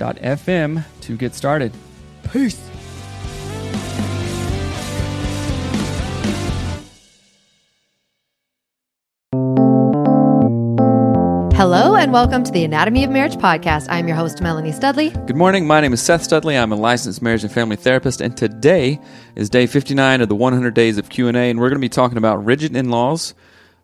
anchor.fm 0.00 0.84
to 1.02 1.16
get 1.16 1.34
started. 1.34 1.72
Peace. 2.32 2.60
Hello, 11.54 11.94
and 11.94 12.10
welcome 12.10 12.42
to 12.42 12.50
the 12.50 12.64
Anatomy 12.64 13.04
of 13.04 13.10
Marriage 13.10 13.36
podcast. 13.36 13.86
I'm 13.90 14.08
your 14.08 14.16
host, 14.16 14.40
Melanie 14.40 14.72
Studley. 14.72 15.10
Good 15.10 15.36
morning. 15.36 15.66
My 15.66 15.82
name 15.82 15.92
is 15.92 16.00
Seth 16.00 16.22
Studley. 16.22 16.56
I'm 16.56 16.72
a 16.72 16.76
licensed 16.76 17.20
marriage 17.20 17.44
and 17.44 17.52
family 17.52 17.76
therapist, 17.76 18.22
and 18.22 18.34
today 18.34 18.98
is 19.36 19.50
day 19.50 19.66
59 19.66 20.22
of 20.22 20.30
the 20.30 20.34
100 20.34 20.72
days 20.72 20.96
of 20.96 21.10
Q&A, 21.10 21.32
and 21.32 21.60
we're 21.60 21.68
going 21.68 21.78
to 21.78 21.84
be 21.84 21.90
talking 21.90 22.16
about 22.16 22.42
rigid 22.42 22.74
in-laws, 22.74 23.34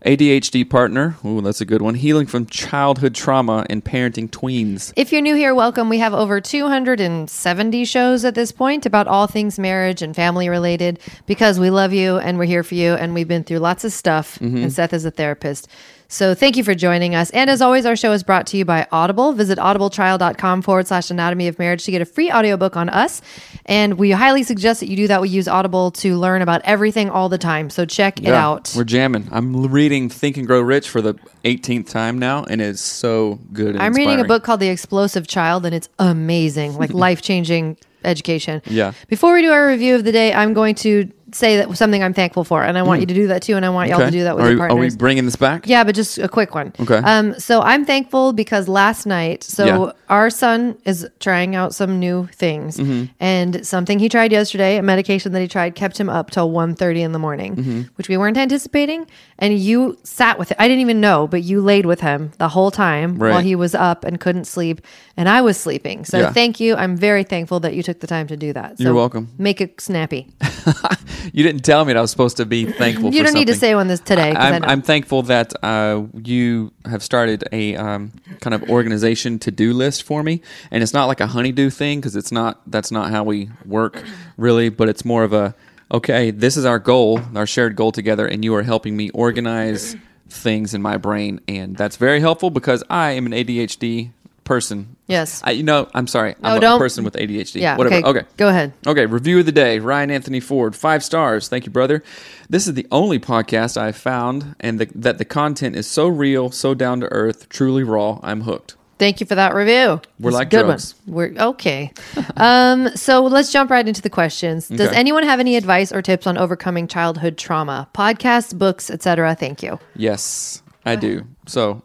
ADHD 0.07 0.71
partner, 0.71 1.17
ooh, 1.25 1.41
that's 1.41 1.61
a 1.61 1.65
good 1.65 1.83
one, 1.83 1.97
healing 1.97 2.29
from 2.29 2.47
childhood 2.47 3.13
trauma 3.13 3.67
and 3.69 3.85
parenting 3.85 4.31
tweens. 4.31 4.93
If 4.95 5.11
you're 5.11 5.21
new 5.21 5.35
here, 5.35 5.53
welcome. 5.53 5.89
We 5.89 5.99
have 5.99 6.15
over 6.15 6.41
270 6.41 7.85
shows 7.85 8.25
at 8.25 8.37
this 8.37 8.53
point 8.53 8.87
about 8.87 9.09
all 9.09 9.27
things 9.27 9.59
marriage 9.59 10.03
and 10.03 10.15
family 10.15 10.49
related 10.49 11.01
because 11.27 11.59
we 11.59 11.71
love 11.71 11.93
you 11.93 12.19
and 12.19 12.39
we're 12.39 12.45
here 12.45 12.63
for 12.63 12.77
you, 12.77 12.95
and 12.95 13.15
we've 13.15 13.27
been 13.27 13.43
through 13.43 13.59
lots 13.59 13.83
of 13.83 13.93
stuff, 13.93 14.39
mm-hmm. 14.39 14.59
and 14.59 14.73
Seth 14.73 14.93
is 14.93 15.05
a 15.05 15.11
therapist. 15.11 15.67
So 16.09 16.35
thank 16.35 16.57
you 16.57 16.65
for 16.65 16.75
joining 16.75 17.15
us. 17.15 17.31
And 17.31 17.51
as 17.51 17.61
always, 17.61 17.85
our 17.85 17.97
show 17.97 18.13
is 18.13 18.23
brought 18.23 18.47
to 18.49 18.57
you 18.57 18.65
by 18.65 18.87
Audible. 18.93 19.33
Visit 19.33 19.59
audibletrial.com 19.59 20.63
forward 20.63 20.87
slash 20.87 21.11
anatomy 21.11 21.49
of 21.49 21.59
marriage 21.59 21.85
to 21.85 21.91
get 21.91 22.01
a 22.01 22.05
free 22.05 22.31
audiobook 22.31 22.77
on 22.77 22.89
us. 22.89 23.23
And 23.65 23.95
we 23.95 24.13
highly 24.13 24.43
suggest 24.43 24.81
that 24.81 24.89
you 24.89 24.97
do 24.97 25.09
that. 25.09 25.21
We 25.21 25.29
use 25.29 25.49
Audible 25.49 25.91
to 25.93 26.17
learn 26.17 26.43
about 26.43 26.63
everything 26.65 27.11
all 27.11 27.29
the 27.29 27.39
time. 27.39 27.71
So 27.71 27.85
check 27.85 28.21
it 28.21 28.29
out. 28.33 28.73
We're 28.77 28.85
jamming. 28.85 29.29
I'm 29.33 29.67
reading 29.67 30.09
Think 30.09 30.37
and 30.37 30.47
Grow 30.47 30.61
Rich 30.61 30.89
for 30.89 31.01
the 31.01 31.15
18th 31.45 31.91
time 31.91 32.19
now, 32.19 32.45
and 32.45 32.61
it's 32.61 32.81
so 32.81 33.41
good. 33.53 33.75
And 33.75 33.83
I'm 33.83 33.95
reading 33.95 34.21
a 34.21 34.25
book 34.25 34.45
called 34.45 34.61
The 34.61 34.69
Explosive 34.69 35.27
Child, 35.27 35.67
and 35.67 35.75
it's 35.75 35.89
amazing, 35.99 36.77
like 36.77 36.91
life 36.95 37.23
changing 37.23 37.77
education. 38.05 38.63
Yeah. 38.67 38.93
Before 39.09 39.35
we 39.35 39.43
do 39.43 39.51
our 39.51 39.67
review 39.67 39.97
of 39.97 40.05
the 40.05 40.13
day, 40.13 40.33
I'm 40.33 40.55
going 40.55 40.75
to 40.77 41.11
say 41.33 41.57
that 41.57 41.77
something 41.77 42.03
I'm 42.03 42.15
thankful 42.15 42.45
for, 42.45 42.63
and 42.63 42.79
I 42.79 42.83
want 42.83 43.01
you 43.01 43.07
to 43.07 43.15
do 43.15 43.27
that 43.29 43.43
too, 43.43 43.57
and 43.57 43.65
I 43.67 43.69
want 43.71 43.91
y'all 43.91 43.99
to 43.99 44.11
do 44.11 44.23
that 44.25 44.37
with 44.37 44.45
Hmm. 44.45 44.47
are, 44.47 44.51
your 44.53 44.59
we- 44.59 44.65
are 44.65 44.69
partners. 44.69 44.93
we 44.95 44.97
bringing 44.99 45.25
this 45.25 45.37
back? 45.37 45.67
Yeah, 45.67 45.83
but 45.85 45.95
just 45.95 46.19
a 46.19 46.29
quick 46.29 46.55
one. 46.55 46.73
Okay. 46.79 46.99
Um, 46.99 47.35
so 47.39 47.61
I'm 47.63 47.85
thankful 47.85 48.33
because 48.33 48.69
last 48.69 49.07
night, 49.07 49.43
so 49.43 49.65
Yeah. 49.67 49.93
our 50.09 50.31
son 50.31 50.77
is 50.85 51.07
trying 51.21 51.57
out 51.57 51.75
some 51.75 51.99
new 51.99 52.29
things, 52.33 52.77
Mm-hmm. 52.79 53.05
and 53.19 53.67
something 53.67 53.99
he 53.99 54.09
tried 54.09 54.31
yesterday, 54.33 54.77
a 54.77 54.83
medication 54.83 55.33
that 55.33 55.41
he 55.41 55.49
tried, 55.49 55.75
kept 55.75 55.99
him 55.99 56.09
up 56.09 56.31
till 56.31 56.51
1.30 56.51 57.03
in 57.03 57.13
the 57.13 57.19
morning, 57.19 57.57
Mm-hmm. 57.57 57.81
which 57.97 58.09
we 58.09 58.17
weren't 58.17 58.37
anticipating. 58.39 59.07
And 59.39 59.59
you 59.59 59.99
sat 60.05 60.39
with 60.39 60.53
it. 60.53 60.57
I 60.61 60.69
didn't 60.69 60.81
even 60.81 61.01
know, 61.01 61.27
but 61.27 61.43
you 61.43 61.61
laid 61.61 61.87
with 61.87 62.01
him 62.01 62.31
the 62.39 62.49
whole 62.49 62.71
time 62.71 63.19
while 63.19 63.31
Right. 63.33 63.45
he 63.45 63.55
was 63.55 63.75
up 63.75 64.05
and 64.05 64.19
couldn't 64.21 64.47
sleep, 64.47 64.81
and 65.17 65.29
I 65.29 65.41
was 65.43 65.57
sleeping. 65.57 66.05
So 66.05 66.19
Yeah. 66.21 66.31
thank 66.33 66.61
you. 66.61 66.77
I'm 66.77 66.97
very 66.97 67.25
thankful 67.25 67.61
that 67.61 67.75
you 67.75 67.83
took 67.83 68.01
the 68.01 68.07
time 68.07 68.27
to 68.29 68.37
do 68.37 68.53
that. 68.53 68.79
So 68.79 68.85
You're 68.85 68.95
welcome. 68.95 69.29
Make 69.39 69.61
it 69.61 69.81
snappy. 69.81 70.29
You 71.33 71.43
didn't 71.43 71.63
tell 71.63 71.85
me 71.85 71.93
that 71.93 71.99
I 71.99 72.01
was 72.01 72.11
supposed 72.11 72.37
to 72.39 72.47
be 72.47 72.65
thankful 72.65 73.13
You 73.13 73.23
don't 73.23 73.35
need 73.35 73.47
to 73.47 73.55
say 73.55 73.75
one 73.75 73.89
this 73.89 74.01
today. 74.01 74.33
I 74.33 74.51
I'm. 74.51 74.65
I'm 74.65 74.83
thankful 74.83 75.23
that 75.23 75.53
uh, 75.63 76.05
you 76.15 76.73
have 76.85 77.03
started 77.03 77.45
a 77.53 77.77
um, 77.77 78.13
kind 78.41 78.55
of 78.55 78.69
organization 78.71 79.39
to 79.41 79.51
do 79.51 79.73
list 79.73 80.03
for 80.03 80.23
me, 80.23 80.41
and 80.71 80.83
it's 80.83 80.93
not 80.93 81.07
like 81.07 81.21
a 81.21 81.27
honey-do 81.27 81.71
thing 81.71 82.01
because 82.01 82.17
it's 82.17 82.33
not. 82.33 82.61
That's 82.67 82.91
not 82.91 83.11
how 83.11 83.25
we 83.25 83.51
work, 83.65 84.03
really. 84.37 84.69
But 84.69 84.89
it's 84.89 85.05
more 85.05 85.25
of 85.25 85.33
a 85.33 85.55
okay. 85.91 86.31
This 86.31 86.57
is 86.57 86.65
our 86.65 86.79
goal, 86.79 87.21
our 87.35 87.47
shared 87.47 87.77
goal 87.77 87.93
together, 87.93 88.27
and 88.27 88.45
you 88.45 88.55
are 88.55 88.63
helping 88.63 88.97
me 88.97 89.11
organize 89.11 89.97
things 90.29 90.75
in 90.75 90.83
my 90.83 90.97
brain, 90.97 91.41
and 91.49 91.77
that's 91.77 91.97
very 91.97 92.21
helpful 92.21 92.51
because 92.51 92.83
I 92.91 93.13
am 93.13 93.27
an 93.27 93.33
ADHD 93.33 94.11
person. 94.47 94.97
Yes. 95.07 95.43
I, 95.45 95.51
you 95.51 95.63
know, 95.63 95.89
I'm 95.93 96.07
sorry. 96.07 96.35
No, 96.43 96.49
I'm 96.49 96.57
a 96.57 96.61
don't- 96.61 96.79
person 96.79 97.05
with 97.05 97.15
ADHD. 97.15 97.61
yeah. 97.61 97.77
Whatever. 97.77 97.97
Okay. 97.97 98.21
okay. 98.21 98.27
Go 98.39 98.49
ahead. 98.49 98.73
Okay, 98.87 99.05
review 99.05 99.41
of 99.41 99.47
the 99.47 99.53
day. 99.53 99.79
Ryan 99.79 100.11
Anthony 100.11 100.41
Ford, 100.41 100.75
five 100.75 101.05
stars. 101.05 101.49
Thank 101.49 101.67
you, 101.67 101.73
brother. 101.73 102.03
This 102.49 102.67
is 102.67 102.73
the 102.75 102.87
only 102.91 103.19
podcast 103.19 103.77
I've 103.77 103.97
found, 103.97 104.57
and 104.61 104.79
the, 104.79 104.89
that 104.95 105.19
the 105.19 105.25
content 105.27 105.77
is 105.77 105.87
so 105.87 106.09
real, 106.09 106.51
so 106.51 106.73
down 106.73 107.01
to 107.01 107.07
earth, 107.13 107.51
truly 107.51 107.85
raw. 107.85 108.19
I'm 108.23 108.41
hooked. 108.43 108.77
Thank 108.99 109.21
you 109.21 109.27
for 109.27 109.35
that 109.35 109.55
review. 109.55 110.01
We're 110.19 110.31
like 110.31 110.49
good 110.49 110.65
drugs. 110.65 110.95
one. 111.05 111.15
We're 111.15 111.43
okay. 111.49 111.93
um, 112.39 112.89
so 112.97 113.25
let's 113.25 113.53
jump 113.53 113.71
right 113.71 113.87
into 113.87 114.01
the 114.01 114.09
questions. 114.09 114.69
Does 114.69 114.89
Okay. 114.89 114.97
anyone 114.97 115.23
have 115.25 115.39
any 115.39 115.57
advice 115.57 115.93
or 115.93 116.01
tips 116.01 116.27
on 116.27 116.39
overcoming 116.39 116.89
childhood 116.89 117.37
trauma? 117.37 117.89
Podcasts, 117.95 118.57
books, 118.57 118.89
etc. 118.89 119.35
Thank 119.35 119.63
you. 119.63 119.79
Yes, 119.97 120.63
I 120.87 120.97
do. 120.97 121.27
So 121.47 121.83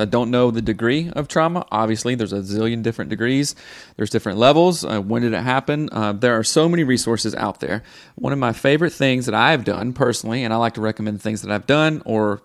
I 0.00 0.04
don't 0.06 0.30
know 0.30 0.50
the 0.50 0.62
degree 0.62 1.10
of 1.10 1.28
trauma. 1.28 1.66
Obviously, 1.70 2.14
there's 2.14 2.32
a 2.32 2.40
zillion 2.40 2.82
different 2.82 3.10
degrees. 3.10 3.54
There's 3.96 4.10
different 4.10 4.38
levels. 4.38 4.84
Uh, 4.84 5.00
when 5.00 5.22
did 5.22 5.32
it 5.32 5.42
happen? 5.42 5.88
Uh, 5.92 6.12
there 6.12 6.38
are 6.38 6.44
so 6.44 6.68
many 6.68 6.84
resources 6.84 7.34
out 7.34 7.60
there. 7.60 7.82
One 8.16 8.32
of 8.32 8.38
my 8.38 8.52
favorite 8.52 8.92
things 8.92 9.26
that 9.26 9.34
I've 9.34 9.64
done 9.64 9.92
personally, 9.92 10.44
and 10.44 10.52
I 10.52 10.56
like 10.56 10.74
to 10.74 10.80
recommend 10.80 11.20
things 11.22 11.42
that 11.42 11.50
I've 11.50 11.66
done 11.66 12.02
or 12.04 12.42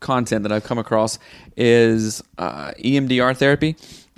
content 0.00 0.42
that 0.42 0.52
I've 0.52 0.64
come 0.64 0.78
across, 0.78 1.18
is 1.56 2.22
uh, 2.36 2.72
EMDR 2.78 3.36
therapy. 3.36 3.76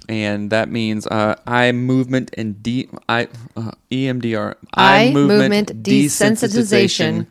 And 0.08 0.50
that 0.50 0.69
means 0.69 1.06
uh, 1.06 1.36
eye 1.46 1.70
movement 1.70 2.34
and 2.36 2.60
de- 2.62 2.88
eye, 3.08 3.28
uh, 3.56 3.70
EMDR 3.92 4.56
Eye 4.74 5.12
movement 5.12 5.84
desensitization. 5.84 7.28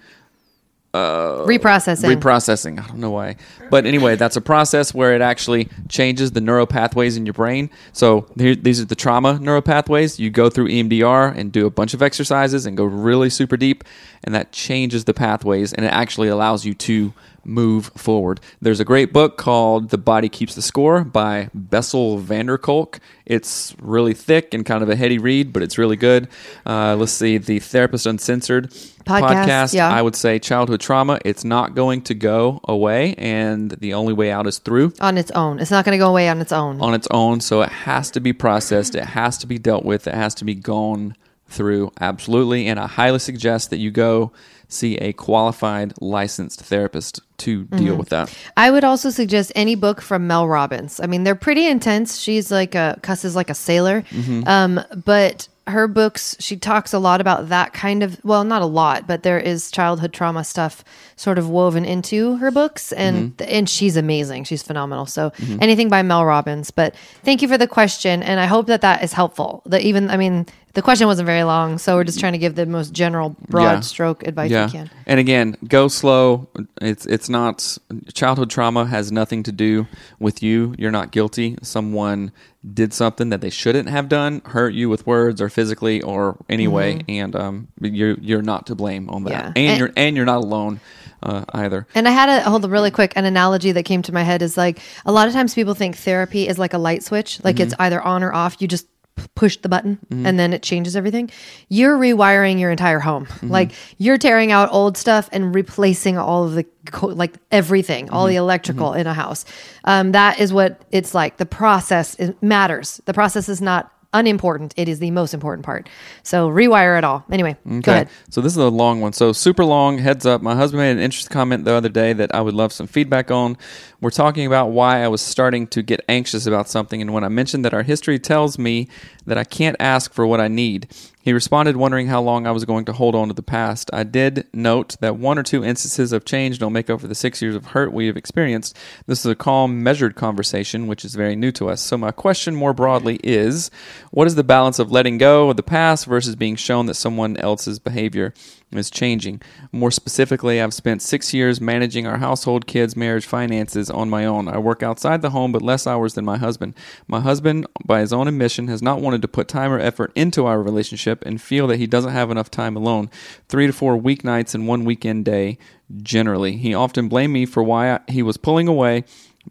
Uh, 0.92 1.46
reprocessing. 1.46 2.16
reprocessing. 2.16 2.84
I 2.84 2.88
don't 2.88 2.98
know 2.98 3.12
why. 3.12 3.36
But 3.70 3.86
anyway, 3.86 4.16
that's 4.16 4.36
a 4.36 4.42
process 4.42 4.92
where 4.92 5.14
it 5.14 5.22
actually 5.22 5.70
changes 5.88 6.32
the 6.32 6.42
neural 6.42 6.66
pathways 6.66 7.16
in 7.16 7.28
your 7.28 7.34
brain. 7.34 7.70
So 7.94 8.28
here, 8.38 8.56
these 8.56 8.82
are 8.82 8.86
the 8.86 8.96
trauma 8.96 9.38
neural 9.40 9.62
pathways. 9.62 10.20
You 10.20 10.32
go 10.32 10.50
through 10.50 10.70
EMDR 10.70 11.38
and 11.38 11.52
do 11.52 11.68
a 11.68 11.70
bunch 11.70 11.94
of 11.94 12.02
exercises 12.02 12.66
and 12.66 12.76
go 12.76 12.86
really 12.86 13.30
super 13.30 13.56
deep, 13.56 13.84
and 14.24 14.34
that 14.34 14.52
changes 14.52 15.06
the 15.06 15.14
pathways 15.14 15.74
and 15.74 15.86
it 15.86 15.90
actually 15.90 16.28
allows 16.28 16.66
you 16.66 16.74
to 16.74 17.14
move 17.50 17.88
forward. 17.96 18.40
There's 18.62 18.80
a 18.80 18.86
great 18.86 19.12
book 19.12 19.38
called 19.38 19.90
The 19.90 19.98
Body 19.98 20.30
Keeps 20.30 20.56
the 20.56 20.62
Score 20.62 21.04
by 21.04 21.50
Bessel 21.54 22.18
van 22.18 22.46
der 22.46 22.58
Kolk. 22.58 23.00
It's 23.26 23.76
really 23.82 24.14
thick 24.14 24.54
and 24.54 24.66
kind 24.66 24.82
of 24.84 24.90
a 24.90 24.96
heady 24.96 25.18
read, 25.18 25.52
but 25.52 25.62
it's 25.62 25.78
really 25.78 25.96
good. 25.96 26.28
Uh, 26.66 26.96
let's 26.96 27.12
see, 27.12 27.38
The 27.38 27.60
Therapist 27.60 28.06
Uncensored 28.06 28.72
Podcast, 29.06 29.74
yeah. 29.74 29.90
I 29.90 30.02
would 30.02 30.16
say 30.16 30.40
childhood 30.40 30.82
trauma, 30.82 31.20
it's 31.26 31.44
not 31.44 31.74
going 31.74 32.02
to 32.04 32.14
go 32.14 32.60
away, 32.64 33.16
and 33.18 33.72
the 33.72 33.96
only 33.96 34.14
way 34.14 34.32
out 34.32 34.46
is 34.46 34.60
through 34.60 34.94
on 35.02 35.18
its 35.18 35.32
own. 35.32 35.60
It's 35.60 35.72
not 35.72 35.84
going 35.84 35.98
to 35.98 36.04
go 36.04 36.10
away 36.10 36.30
on 36.30 36.40
its 36.42 36.52
own. 36.52 36.80
on 36.80 36.94
its 36.94 37.08
own. 37.10 37.42
So 37.42 37.62
it 37.62 37.70
has 37.70 38.12
to 38.12 38.20
be 38.20 38.34
processed, 38.34 38.96
it 38.96 39.06
has 39.06 39.38
to 39.40 39.48
be 39.48 39.58
dealt 39.58 39.84
with, 39.84 40.08
it 40.08 40.14
has 40.14 40.36
to 40.36 40.46
be 40.46 40.54
gone 40.56 41.16
through. 41.48 41.92
Absolutely. 42.00 42.68
And 42.68 42.80
I 42.80 42.88
highly 42.88 43.20
suggest 43.20 43.72
that 43.72 43.78
you 43.78 43.92
go 43.92 44.32
see 44.70 44.96
a 44.98 45.12
qualified 45.14 45.94
licensed 46.00 46.62
therapist 46.62 47.20
to 47.40 47.66
deal 47.66 47.80
mm-hmm. 47.80 47.98
with 47.98 48.10
that. 48.10 48.34
I 48.56 48.72
would 48.72 48.84
also 48.84 49.10
suggest 49.10 49.52
any 49.56 49.76
book 49.76 50.00
from 50.00 50.28
Mel 50.28 50.48
Robbins. 50.48 51.00
I 51.00 51.08
mean, 51.08 51.24
they're 51.24 51.36
pretty 51.36 51.66
intense. 51.68 52.20
She's 52.20 52.52
like 52.52 52.76
a 52.76 52.98
cusses 53.02 53.36
like 53.36 53.50
a 53.50 53.56
sailor, 53.56 54.04
mm-hmm. 54.04 54.48
um, 54.48 54.80
but 55.04 55.48
her 55.68 55.88
books 55.88 56.36
she 56.40 56.58
talks 56.58 56.94
a 56.94 57.00
lot 57.00 57.22
about 57.22 57.50
that 57.50 57.74
kind 57.74 58.02
of 58.02 58.20
well, 58.24 58.44
not 58.44 58.62
a 58.62 58.66
lot, 58.66 59.08
but 59.08 59.24
there 59.24 59.40
is 59.40 59.72
childhood 59.72 60.14
trauma 60.14 60.44
stuff 60.44 60.84
sort 61.16 61.38
of 61.38 61.50
woven 61.50 61.86
into 61.86 62.36
her 62.38 62.52
books, 62.52 62.92
and 62.92 63.38
mm-hmm. 63.38 63.50
and 63.52 63.70
she's 63.70 63.98
amazing. 63.98 64.44
She's 64.44 64.64
phenomenal. 64.64 65.06
So 65.06 65.32
anything 65.62 65.90
by 65.90 66.02
Mel 66.04 66.26
Robbins. 66.26 66.72
But 66.72 66.96
thank 67.24 67.42
you 67.42 67.48
for 67.48 67.58
the 67.58 67.68
question, 67.68 68.22
and 68.24 68.40
I 68.40 68.46
hope 68.46 68.68
that 68.68 68.82
that 68.82 69.04
is 69.04 69.14
helpful. 69.14 69.64
That 69.66 69.82
even 69.82 70.10
I 70.10 70.18
mean. 70.18 70.46
The 70.74 70.82
question 70.84 71.08
wasn't 71.08 71.26
very 71.26 71.44
long, 71.44 71.78
so 71.80 71.96
we're 71.96 72.04
just 72.04 72.20
trying 72.20 72.34
to 72.34 72.38
give 72.40 72.56
the 72.56 72.66
most 72.66 72.94
general, 72.94 73.36
broad 73.48 73.64
Yeah. 73.64 73.80
stroke 73.80 74.26
advice 74.28 74.52
we 74.52 74.72
can. 74.72 74.90
And 75.08 75.20
again, 75.20 75.56
go 75.68 75.88
slow. 75.88 76.48
It's 76.82 77.06
it's 77.08 77.28
not 77.30 77.78
childhood 78.14 78.50
trauma 78.50 78.86
has 78.86 79.12
nothing 79.12 79.44
to 79.44 79.52
do 79.52 79.88
with 80.20 80.44
you. 80.44 80.76
You're 80.78 80.92
not 80.92 81.12
guilty. 81.12 81.58
Someone 81.64 82.32
did 82.74 82.94
something 82.94 83.30
that 83.30 83.42
they 83.42 83.50
shouldn't 83.50 83.90
have 83.90 84.10
done, 84.10 84.42
hurt 84.46 84.74
you 84.74 84.90
with 84.90 85.08
words 85.08 85.42
or 85.42 85.50
physically 85.50 86.02
or 86.02 86.38
any 86.50 86.68
way, 86.68 87.02
and 87.08 87.36
um, 87.36 87.68
you're 87.82 88.18
you're 88.20 88.42
not 88.44 88.68
to 88.68 88.76
blame 88.76 89.10
on 89.10 89.24
that. 89.24 89.32
Mm-hmm. 89.34 89.58
Yeah. 89.58 89.64
And, 89.64 89.70
And- 89.72 89.80
you're 89.80 89.92
and 89.98 90.16
you're 90.16 90.26
not 90.26 90.44
alone 90.44 90.80
uh, 91.24 91.46
either. 91.54 91.88
And 91.96 92.08
I 92.08 92.12
had 92.12 92.30
a 92.30 92.42
hold 92.50 92.64
on 92.64 92.72
really 92.72 92.92
quick. 92.92 93.14
An 93.16 93.26
analogy 93.26 93.72
that 93.72 93.84
came 93.84 94.02
to 94.04 94.12
my 94.14 94.24
head 94.24 94.42
is 94.42 94.56
like 94.56 94.80
a 95.06 95.12
lot 95.12 95.28
of 95.28 95.34
times 95.34 95.56
people 95.56 95.74
think 95.74 95.98
therapy 95.98 96.48
is 96.48 96.60
like 96.60 96.74
a 96.74 96.78
light 96.78 97.04
switch, 97.04 97.44
like 97.44 97.60
it's 97.60 97.74
either 97.80 98.00
on 98.02 98.24
or 98.24 98.32
off. 98.34 98.58
You 98.62 98.68
just 98.68 98.86
push 99.36 99.58
the 99.58 99.70
button 99.70 99.98
mm-hmm. 100.10 100.26
and 100.26 100.40
then 100.40 100.54
it 100.54 100.64
changes 100.64 100.96
everything. 100.96 101.30
You're 101.68 101.98
rewiring 101.98 102.60
your 102.60 102.72
entire 102.72 103.00
home. 103.00 103.26
Mm-hmm. 103.26 103.52
Like 103.52 103.72
you're 103.98 104.18
tearing 104.18 104.52
out 104.52 104.70
old 104.72 104.98
stuff 104.98 105.30
and 105.32 105.54
replacing 105.54 106.18
all 106.18 106.46
of 106.46 106.54
the 106.54 106.66
co- 106.92 107.08
like 107.08 107.36
everything, 107.52 108.10
all 108.10 108.26
the 108.26 108.34
mm-hmm. 108.34 108.40
electrical 108.40 108.94
in 108.94 109.08
a 109.08 109.14
house. 109.14 109.46
Um, 109.84 110.12
that 110.14 110.40
is 110.40 110.54
what 110.54 110.82
it's 110.92 111.14
like. 111.14 111.38
The 111.38 111.46
process 111.46 112.18
matters. 112.42 113.02
The 113.06 113.14
process 113.14 113.50
is 113.50 113.62
not 113.62 113.92
unimportant. 114.14 114.74
It 114.78 114.90
is 114.90 115.00
the 115.00 115.12
most 115.12 115.34
important 115.34 115.66
part. 115.66 115.90
So 116.24 116.50
rewire 116.50 116.98
it 116.98 117.04
all. 117.04 117.24
Anyway, 117.32 117.58
go 117.82 117.92
ahead. 117.92 118.10
So 118.30 118.42
this 118.42 118.54
is 118.54 118.58
a 118.58 118.70
long 118.70 119.02
one. 119.02 119.14
So 119.14 119.32
super 119.34 119.64
long. 119.64 119.98
Heads 119.98 120.26
up. 120.26 120.42
My 120.42 120.56
husband 120.56 120.82
made 120.82 120.92
an 120.92 121.00
interesting 121.00 121.34
comment 121.34 121.66
the 121.66 121.74
other 121.74 121.90
day 121.90 122.14
that 122.14 122.34
I 122.34 122.42
would 122.42 122.54
love 122.56 122.74
some 122.74 122.88
feedback 122.88 123.30
on. 123.32 123.58
We're 124.02 124.10
talking 124.10 124.48
about 124.48 124.68
why 124.68 125.04
I 125.04 125.08
was 125.08 125.22
starting 125.22 125.68
to 125.68 125.82
get 125.82 126.04
anxious 126.08 126.46
about 126.46 126.70
something, 126.70 127.02
and 127.02 127.14
when 127.14 127.24
I 127.24 127.30
mentioned 127.30 127.66
that 127.66 127.74
our 127.74 127.84
history 127.84 128.18
tells 128.18 128.58
me 128.58 128.88
that 129.26 129.38
I 129.38 129.44
can't 129.44 129.76
ask 129.80 130.14
for 130.14 130.26
what 130.26 130.40
I 130.40 130.48
need, 130.48 130.88
he 131.22 131.34
responded 131.34 131.76
wondering 131.76 132.08
how 132.08 132.22
long 132.22 132.48
I 132.48 132.52
was 132.52 132.66
going 132.66 132.86
to 132.86 132.94
hold 132.94 133.14
on 133.14 133.28
to 133.28 133.34
the 133.34 133.44
past. 133.44 133.90
I 133.92 134.04
did 134.04 134.48
note 134.54 134.96
that 135.02 135.18
one 135.18 135.38
or 135.38 135.44
two 135.44 135.64
instances 135.64 136.14
of 136.14 136.24
change 136.24 136.60
don't 136.60 136.74
make 136.74 136.90
up 136.90 137.02
for 137.02 137.08
the 137.08 137.16
six 137.16 137.42
years 137.42 137.56
of 137.56 137.68
hurt 137.68 137.92
we 137.92 138.08
have 138.08 138.16
experienced. 138.16 138.78
This 139.06 139.20
is 139.20 139.32
a 139.32 139.36
calm, 139.36 139.84
measured 139.84 140.16
conversation, 140.16 140.88
which 140.88 141.04
is 141.04 141.16
very 141.16 141.36
new 141.36 141.52
to 141.54 141.70
us. 141.70 141.82
So 141.82 141.98
my 141.98 142.12
question 142.12 142.56
more 142.56 142.74
broadly 142.74 143.20
is, 143.24 143.70
what 144.12 144.28
is 144.28 144.36
the 144.36 144.44
balance 144.44 144.80
of 144.80 144.92
letting 144.92 145.18
go 145.18 145.50
of 145.50 145.58
the 145.58 145.64
past 145.64 146.06
versus 146.06 146.36
being 146.36 146.56
shown 146.56 146.86
that 146.86 146.96
someone 146.96 147.36
else's 147.38 147.80
behavior 147.80 148.34
is 148.78 148.90
changing. 148.90 149.42
More 149.72 149.90
specifically, 149.90 150.62
I've 150.62 150.74
spent 150.74 151.02
six 151.02 151.34
years 151.34 151.60
managing 151.60 152.06
our 152.06 152.18
household, 152.18 152.68
kids, 152.68 152.96
marriage, 152.96 153.26
finances 153.26 153.90
on 153.90 154.10
my 154.10 154.26
own. 154.26 154.48
I 154.48 154.58
work 154.60 154.84
outside 154.84 155.22
the 155.22 155.32
home, 155.32 155.52
but 155.52 155.62
less 155.62 155.88
hours 155.88 156.14
than 156.14 156.26
my 156.26 156.38
husband. 156.38 156.76
My 157.08 157.20
husband, 157.20 157.66
by 157.84 158.02
his 158.02 158.14
own 158.14 158.28
admission, 158.28 158.68
has 158.68 158.82
not 158.82 159.02
wanted 159.02 159.22
to 159.24 159.28
put 159.28 159.48
time 159.48 159.72
or 159.72 159.80
effort 159.80 160.12
into 160.16 160.46
our 160.46 160.62
relationship 160.62 161.26
and 161.26 161.42
feel 161.42 161.66
that 161.68 161.78
he 161.78 161.88
doesn't 161.88 162.12
have 162.12 162.30
enough 162.30 162.52
time 162.52 162.76
alone. 162.76 163.10
Three 163.48 163.68
to 163.68 163.74
four 163.74 163.98
weeknights 163.98 164.54
and 164.54 164.68
one 164.68 164.86
weekend 164.86 165.26
day, 165.26 165.58
generally. 166.02 166.58
He 166.58 166.74
often 166.74 167.08
blamed 167.08 167.34
me 167.34 167.46
for 167.46 167.64
why 167.64 167.94
I, 167.94 168.00
he 168.08 168.22
was 168.22 168.38
pulling 168.38 168.68
away 168.68 169.04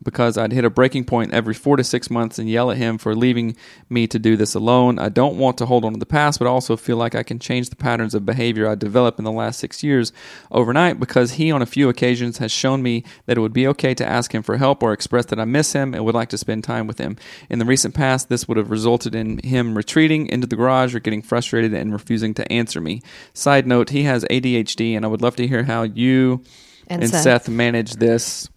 because 0.02 0.38
I'd 0.38 0.52
hit 0.52 0.64
a 0.64 0.70
breaking 0.70 1.04
point 1.04 1.32
every 1.32 1.54
four 1.54 1.76
to 1.76 1.84
six 1.84 2.10
months 2.10 2.38
and 2.38 2.48
yell 2.48 2.70
at 2.70 2.76
him 2.76 2.98
for 2.98 3.14
leaving 3.14 3.56
me 3.88 4.06
to 4.06 4.18
do 4.18 4.36
this 4.36 4.54
alone. 4.54 4.98
I 4.98 5.08
don't 5.08 5.36
want 5.36 5.58
to 5.58 5.66
hold 5.66 5.84
on 5.84 5.92
to 5.92 5.98
the 5.98 6.06
past, 6.06 6.38
but 6.38 6.48
also 6.48 6.76
feel 6.76 6.96
like 6.96 7.14
I 7.14 7.22
can 7.22 7.38
change 7.38 7.70
the 7.70 7.76
patterns 7.76 8.14
of 8.14 8.24
behavior 8.26 8.68
I 8.68 8.74
developed 8.74 9.18
in 9.18 9.24
the 9.24 9.32
last 9.32 9.58
six 9.58 9.82
years 9.82 10.12
overnight 10.50 11.00
because 11.00 11.32
he, 11.32 11.50
on 11.50 11.62
a 11.62 11.66
few 11.66 11.88
occasions, 11.88 12.38
has 12.38 12.52
shown 12.52 12.82
me 12.82 13.04
that 13.26 13.36
it 13.36 13.40
would 13.40 13.52
be 13.52 13.66
okay 13.68 13.94
to 13.94 14.06
ask 14.06 14.34
him 14.34 14.42
for 14.42 14.56
help 14.56 14.82
or 14.82 14.92
express 14.92 15.26
that 15.26 15.40
I 15.40 15.44
miss 15.44 15.72
him 15.72 15.94
and 15.94 16.04
would 16.04 16.14
like 16.14 16.28
to 16.30 16.38
spend 16.38 16.64
time 16.64 16.86
with 16.86 16.98
him. 16.98 17.16
In 17.50 17.58
the 17.58 17.64
recent 17.64 17.94
past, 17.94 18.28
this 18.28 18.46
would 18.46 18.56
have 18.56 18.70
resulted 18.70 19.14
in 19.14 19.38
him 19.38 19.76
retreating 19.76 20.26
into 20.28 20.46
the 20.46 20.56
garage 20.56 20.94
or 20.94 21.00
getting 21.00 21.22
frustrated 21.22 21.74
and 21.74 21.92
refusing 21.92 22.34
to 22.34 22.52
answer 22.52 22.80
me. 22.80 23.02
Side 23.34 23.66
note, 23.66 23.90
he 23.90 24.04
has 24.04 24.24
ADHD, 24.24 24.94
and 24.94 25.04
I 25.04 25.08
would 25.08 25.22
love 25.22 25.36
to 25.36 25.46
hear 25.46 25.64
how 25.64 25.82
you 25.82 26.42
And 26.86 27.02
and, 27.02 27.10
Seth. 27.10 27.22
Seth 27.22 27.48
manage 27.48 27.94
this 27.94 28.48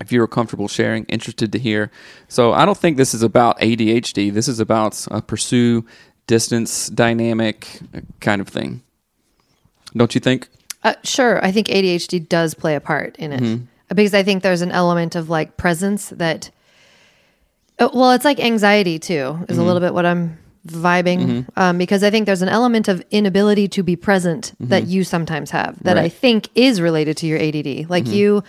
if 0.00 0.12
you're 0.12 0.26
comfortable 0.26 0.68
sharing, 0.68 1.04
interested 1.04 1.52
to 1.52 1.58
hear. 1.58 1.90
So 2.28 2.52
I 2.52 2.64
don't 2.64 2.78
think 2.78 2.96
this 2.96 3.14
is 3.14 3.22
about 3.22 3.58
ADHD. 3.60 4.32
This 4.32 4.48
is 4.48 4.60
about 4.60 5.06
a 5.10 5.20
pursue 5.22 5.84
distance 6.26 6.88
dynamic 6.88 7.80
kind 8.20 8.40
of 8.40 8.48
thing. 8.48 8.82
Don't 9.96 10.14
you 10.14 10.20
think? 10.20 10.48
Uh, 10.82 10.94
sure, 11.02 11.44
I 11.44 11.50
think 11.50 11.68
ADHD 11.68 12.28
does 12.28 12.54
play 12.54 12.74
a 12.74 12.80
part 12.80 13.16
in 13.16 13.32
it 13.32 13.40
Mm-hmm. 13.42 13.64
because 13.94 14.14
I 14.14 14.22
think 14.22 14.42
there's 14.42 14.62
an 14.62 14.70
element 14.70 15.16
of 15.16 15.28
like 15.30 15.56
presence 15.56 16.10
that. 16.10 16.50
uh, 17.78 17.88
Well, 17.92 18.12
it's 18.12 18.24
like 18.24 18.38
anxiety 18.40 18.98
too. 18.98 19.14
Is 19.48 19.56
Mm-hmm. 19.56 19.60
a 19.60 19.64
little 19.64 19.80
bit 19.80 19.94
what 19.94 20.06
I'm 20.06 20.38
vibing 20.66 21.46
um, 21.56 21.78
because 21.78 22.02
I 22.04 22.10
think 22.10 22.26
there's 22.26 22.42
an 22.42 22.48
element 22.50 22.88
of 22.88 23.02
inability 23.10 23.68
to 23.68 23.82
be 23.82 23.96
present 23.96 24.52
that 24.60 24.86
you 24.86 25.02
sometimes 25.02 25.50
have 25.50 25.82
that 25.82 25.96
I 25.96 26.00
Mm-hmm. 26.00 26.04
Right. 26.04 26.12
Mm-hmm. 26.12 26.20
think 26.20 26.48
is 26.54 26.80
related 26.80 27.16
to 27.18 27.26
your 27.26 27.38
ADD. 27.40 27.88
Like 27.88 28.06
you 28.06 28.44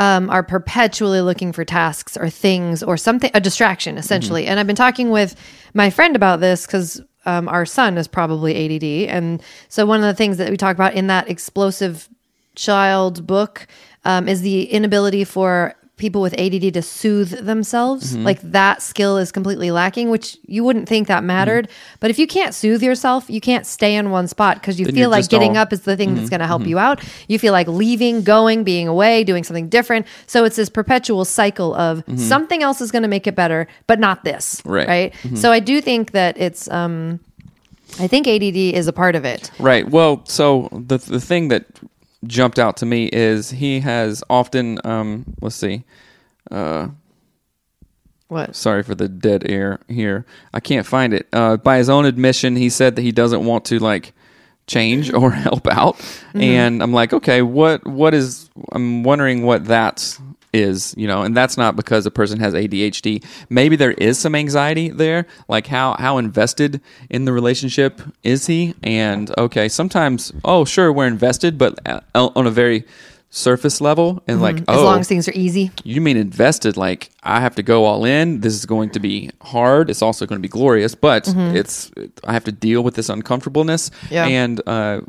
um, 0.00 0.30
are 0.30 0.42
perpetually 0.42 1.20
looking 1.20 1.52
for 1.52 1.62
tasks 1.62 2.16
or 2.16 2.30
things 2.30 2.82
or 2.82 2.96
something, 2.96 3.30
a 3.34 3.40
distraction 3.40 3.98
essentially. 3.98 4.42
Mm-hmm. 4.42 4.50
And 4.52 4.60
I've 4.60 4.66
been 4.66 4.74
talking 4.74 5.10
with 5.10 5.36
my 5.74 5.90
friend 5.90 6.16
about 6.16 6.40
this 6.40 6.64
because 6.66 7.02
um, 7.26 7.48
our 7.48 7.66
son 7.66 7.98
is 7.98 8.08
probably 8.08 8.76
ADD. 8.76 9.14
And 9.14 9.42
so 9.68 9.84
one 9.84 10.00
of 10.00 10.06
the 10.06 10.14
things 10.14 10.38
that 10.38 10.48
we 10.50 10.56
talk 10.56 10.74
about 10.74 10.94
in 10.94 11.08
that 11.08 11.28
explosive 11.28 12.08
child 12.54 13.26
book 13.26 13.66
um, 14.06 14.26
is 14.26 14.40
the 14.40 14.64
inability 14.72 15.22
for 15.22 15.74
people 16.00 16.20
with 16.20 16.32
ADD 16.38 16.74
to 16.74 16.82
soothe 16.82 17.46
themselves. 17.46 18.14
Mm-hmm. 18.14 18.24
Like 18.24 18.40
that 18.42 18.82
skill 18.82 19.18
is 19.18 19.30
completely 19.30 19.70
lacking, 19.70 20.10
which 20.10 20.36
you 20.46 20.64
wouldn't 20.64 20.88
think 20.88 21.06
that 21.06 21.22
mattered. 21.22 21.68
Mm-hmm. 21.68 21.96
But 22.00 22.10
if 22.10 22.18
you 22.18 22.26
can't 22.26 22.54
soothe 22.54 22.82
yourself, 22.82 23.30
you 23.30 23.40
can't 23.40 23.66
stay 23.66 23.94
in 23.94 24.10
one 24.10 24.26
spot 24.26 24.56
because 24.56 24.80
you 24.80 24.86
Then 24.86 24.94
feel 24.96 25.10
like 25.10 25.28
getting 25.28 25.56
all- 25.56 25.62
up 25.62 25.72
is 25.72 25.82
the 25.82 25.96
thing 25.96 26.14
that's 26.14 26.22
mm-hmm. 26.22 26.30
going 26.30 26.40
to 26.40 26.46
help 26.46 26.62
mm-hmm. 26.62 26.70
you 26.70 26.78
out. 26.78 27.04
You 27.28 27.38
feel 27.38 27.52
like 27.52 27.68
leaving, 27.68 28.22
going, 28.22 28.64
being 28.64 28.88
away, 28.88 29.22
doing 29.22 29.44
something 29.44 29.68
different. 29.68 30.06
So 30.26 30.44
it's 30.44 30.56
this 30.56 30.68
perpetual 30.68 31.24
cycle 31.24 31.74
of 31.74 32.02
something 32.16 32.62
else 32.62 32.80
is 32.80 32.90
going 32.90 33.02
to 33.02 33.08
make 33.08 33.26
it 33.26 33.36
better, 33.36 33.68
but 33.86 34.00
not 34.00 34.24
this. 34.24 34.62
Right. 34.64 34.88
Right. 34.88 35.14
So 35.34 35.52
I 35.52 35.60
do 35.60 35.80
think 35.80 36.12
that 36.12 36.36
it's, 36.38 36.68
um, 36.70 37.20
I 37.98 38.06
think 38.06 38.26
ADD 38.26 38.56
is 38.56 38.86
a 38.86 38.92
part 38.92 39.16
of 39.16 39.24
it. 39.24 39.50
Right. 39.58 39.88
Well, 39.88 40.22
so 40.24 40.68
the 40.72 40.98
the 40.98 41.20
thing 41.20 41.48
that 41.48 41.66
jumped 42.26 42.58
out 42.58 42.76
to 42.78 42.86
me 42.86 43.06
is 43.06 43.50
he 43.50 43.80
has 43.80 44.22
often 44.28 44.78
um 44.84 45.24
let's 45.40 45.56
see. 45.56 45.84
Uh 46.50 46.88
What? 48.28 48.54
sorry 48.54 48.82
for 48.82 48.94
the 48.94 49.08
dead 49.08 49.48
air 49.50 49.80
here. 49.88 50.24
I 50.52 50.60
can't 50.60 50.86
find 50.86 51.12
it. 51.14 51.26
Uh, 51.32 51.56
by 51.56 51.78
his 51.78 51.88
own 51.88 52.04
admission, 52.04 52.56
he 52.56 52.68
said 52.70 52.96
that 52.96 53.02
he 53.02 53.12
doesn't 53.12 53.44
want 53.44 53.64
to 53.66 53.78
like 53.78 54.12
change 54.66 55.12
or 55.12 55.30
help 55.48 55.66
out, 55.66 55.96
and 56.34 56.82
I'm 56.82 56.92
like, 56.92 57.12
okay, 57.12 57.42
what 57.42 57.86
what 57.86 58.14
is? 58.14 58.48
I'm 58.72 59.02
wondering 59.02 59.42
what 59.44 59.64
that 59.66 60.16
is, 60.52 60.94
you 60.96 61.06
know, 61.06 61.22
and 61.22 61.36
that's 61.36 61.56
not 61.56 61.76
because 61.76 62.06
a 62.06 62.10
person 62.10 62.40
has 62.40 62.54
ADHD. 62.54 63.24
Maybe 63.48 63.76
there 63.76 63.92
is 63.92 64.18
some 64.18 64.34
anxiety 64.34 64.88
there, 64.88 65.26
like 65.48 65.66
how 65.66 65.96
how 65.98 66.18
invested 66.18 66.80
in 67.08 67.24
the 67.24 67.32
relationship 67.32 68.00
is 68.22 68.46
he? 68.46 68.74
And 68.82 69.30
okay, 69.38 69.68
sometimes, 69.68 70.32
oh, 70.44 70.64
sure, 70.64 70.92
we're 70.92 71.06
invested, 71.06 71.58
but 71.58 71.78
uh, 71.86 72.00
on 72.14 72.46
a 72.46 72.50
very 72.50 72.84
surface 73.30 73.80
level, 73.80 74.22
and 74.26 74.36
mm-hmm. 74.36 74.42
like, 74.42 74.56
As 74.68 74.78
oh, 74.78 74.84
long 74.84 75.00
as 75.00 75.08
things 75.08 75.28
are 75.28 75.32
easy. 75.34 75.70
you 75.84 76.00
mean 76.00 76.16
invested 76.16 76.76
like 76.76 77.10
i 77.22 77.40
have 77.40 77.54
to 77.54 77.62
go 77.62 77.84
all 77.84 78.04
in 78.04 78.40
this 78.40 78.52
is 78.52 78.66
going 78.66 78.90
to 78.90 78.98
be 78.98 79.30
hard 79.40 79.88
it's 79.88 80.02
also 80.02 80.26
going 80.26 80.38
to 80.38 80.42
be 80.42 80.48
glorious 80.48 80.96
but 80.96 81.24
mm-hmm. 81.24 81.56
it's 81.56 81.92
i 82.24 82.32
have 82.32 82.44
to 82.44 82.52
deal 82.52 82.82
with 82.82 82.94
this 82.94 83.08
uncomfortableness. 83.08 83.90
Yeah. 84.10 84.26
and 84.26 84.60
uh, 84.66 85.00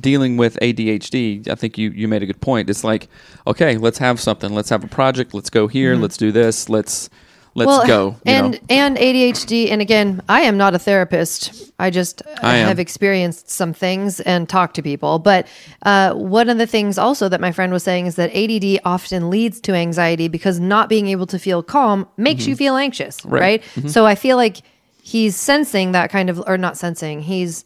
dealing 0.00 0.36
with 0.36 0.58
adhd 0.60 1.48
i 1.48 1.54
think 1.54 1.78
you 1.78 1.90
you 1.90 2.06
made 2.06 2.22
a 2.22 2.26
good 2.26 2.40
point. 2.40 2.68
It's 2.68 2.84
like 2.84 3.08
okay 3.46 3.78
let's 3.78 3.98
have 3.98 4.20
something 4.20 4.54
let's 4.54 4.68
have 4.68 4.84
a 4.84 4.88
project 4.88 5.32
let's 5.32 5.50
go 5.50 5.66
here 5.66 5.92
mm-hmm. 5.92 6.02
let's 6.02 6.18
do 6.18 6.30
this 6.32 6.68
let's 6.68 7.08
let's 7.54 7.86
go 7.86 8.08
you 8.08 8.16
and 8.26 8.52
know? 8.52 8.58
and 8.68 8.96
ADHD. 8.96 9.70
And 9.70 9.80
again, 9.82 10.22
I 10.28 10.42
am 10.42 10.56
not 10.56 10.74
a 10.74 10.78
therapist. 10.78 11.72
I 11.78 11.90
just 11.90 12.22
I 12.42 12.56
have 12.56 12.78
experienced 12.78 13.50
some 13.50 13.72
things 13.72 14.20
and 14.20 14.48
talked 14.48 14.76
to 14.76 14.82
people. 14.82 15.18
But 15.18 15.46
uh, 15.82 16.12
one 16.14 16.48
of 16.48 16.58
the 16.58 16.66
things 16.66 16.98
also 16.98 17.28
that 17.28 17.40
my 17.40 17.52
friend 17.52 17.72
was 17.72 17.82
saying 17.82 18.06
is 18.06 18.16
that 18.16 18.30
ADD 18.34 18.80
often 18.84 19.30
leads 19.30 19.60
to 19.62 19.72
anxiety 19.74 20.28
because 20.28 20.60
not 20.60 20.88
being 20.88 21.08
able 21.08 21.26
to 21.26 21.38
feel 21.38 21.62
calm 21.62 22.06
makes 22.16 22.46
you 22.46 22.54
feel 22.56 22.76
anxious, 22.76 23.20
Mm-hmm. 23.20 23.34
Right. 23.34 23.62
right? 23.76 23.90
So 23.90 24.06
I 24.06 24.14
feel 24.14 24.36
like 24.36 24.58
he's 25.02 25.36
sensing 25.36 25.92
that 25.92 26.10
kind 26.10 26.28
of, 26.30 26.42
or 26.46 26.56
not 26.58 26.76
sensing. 26.76 27.20
He's 27.22 27.64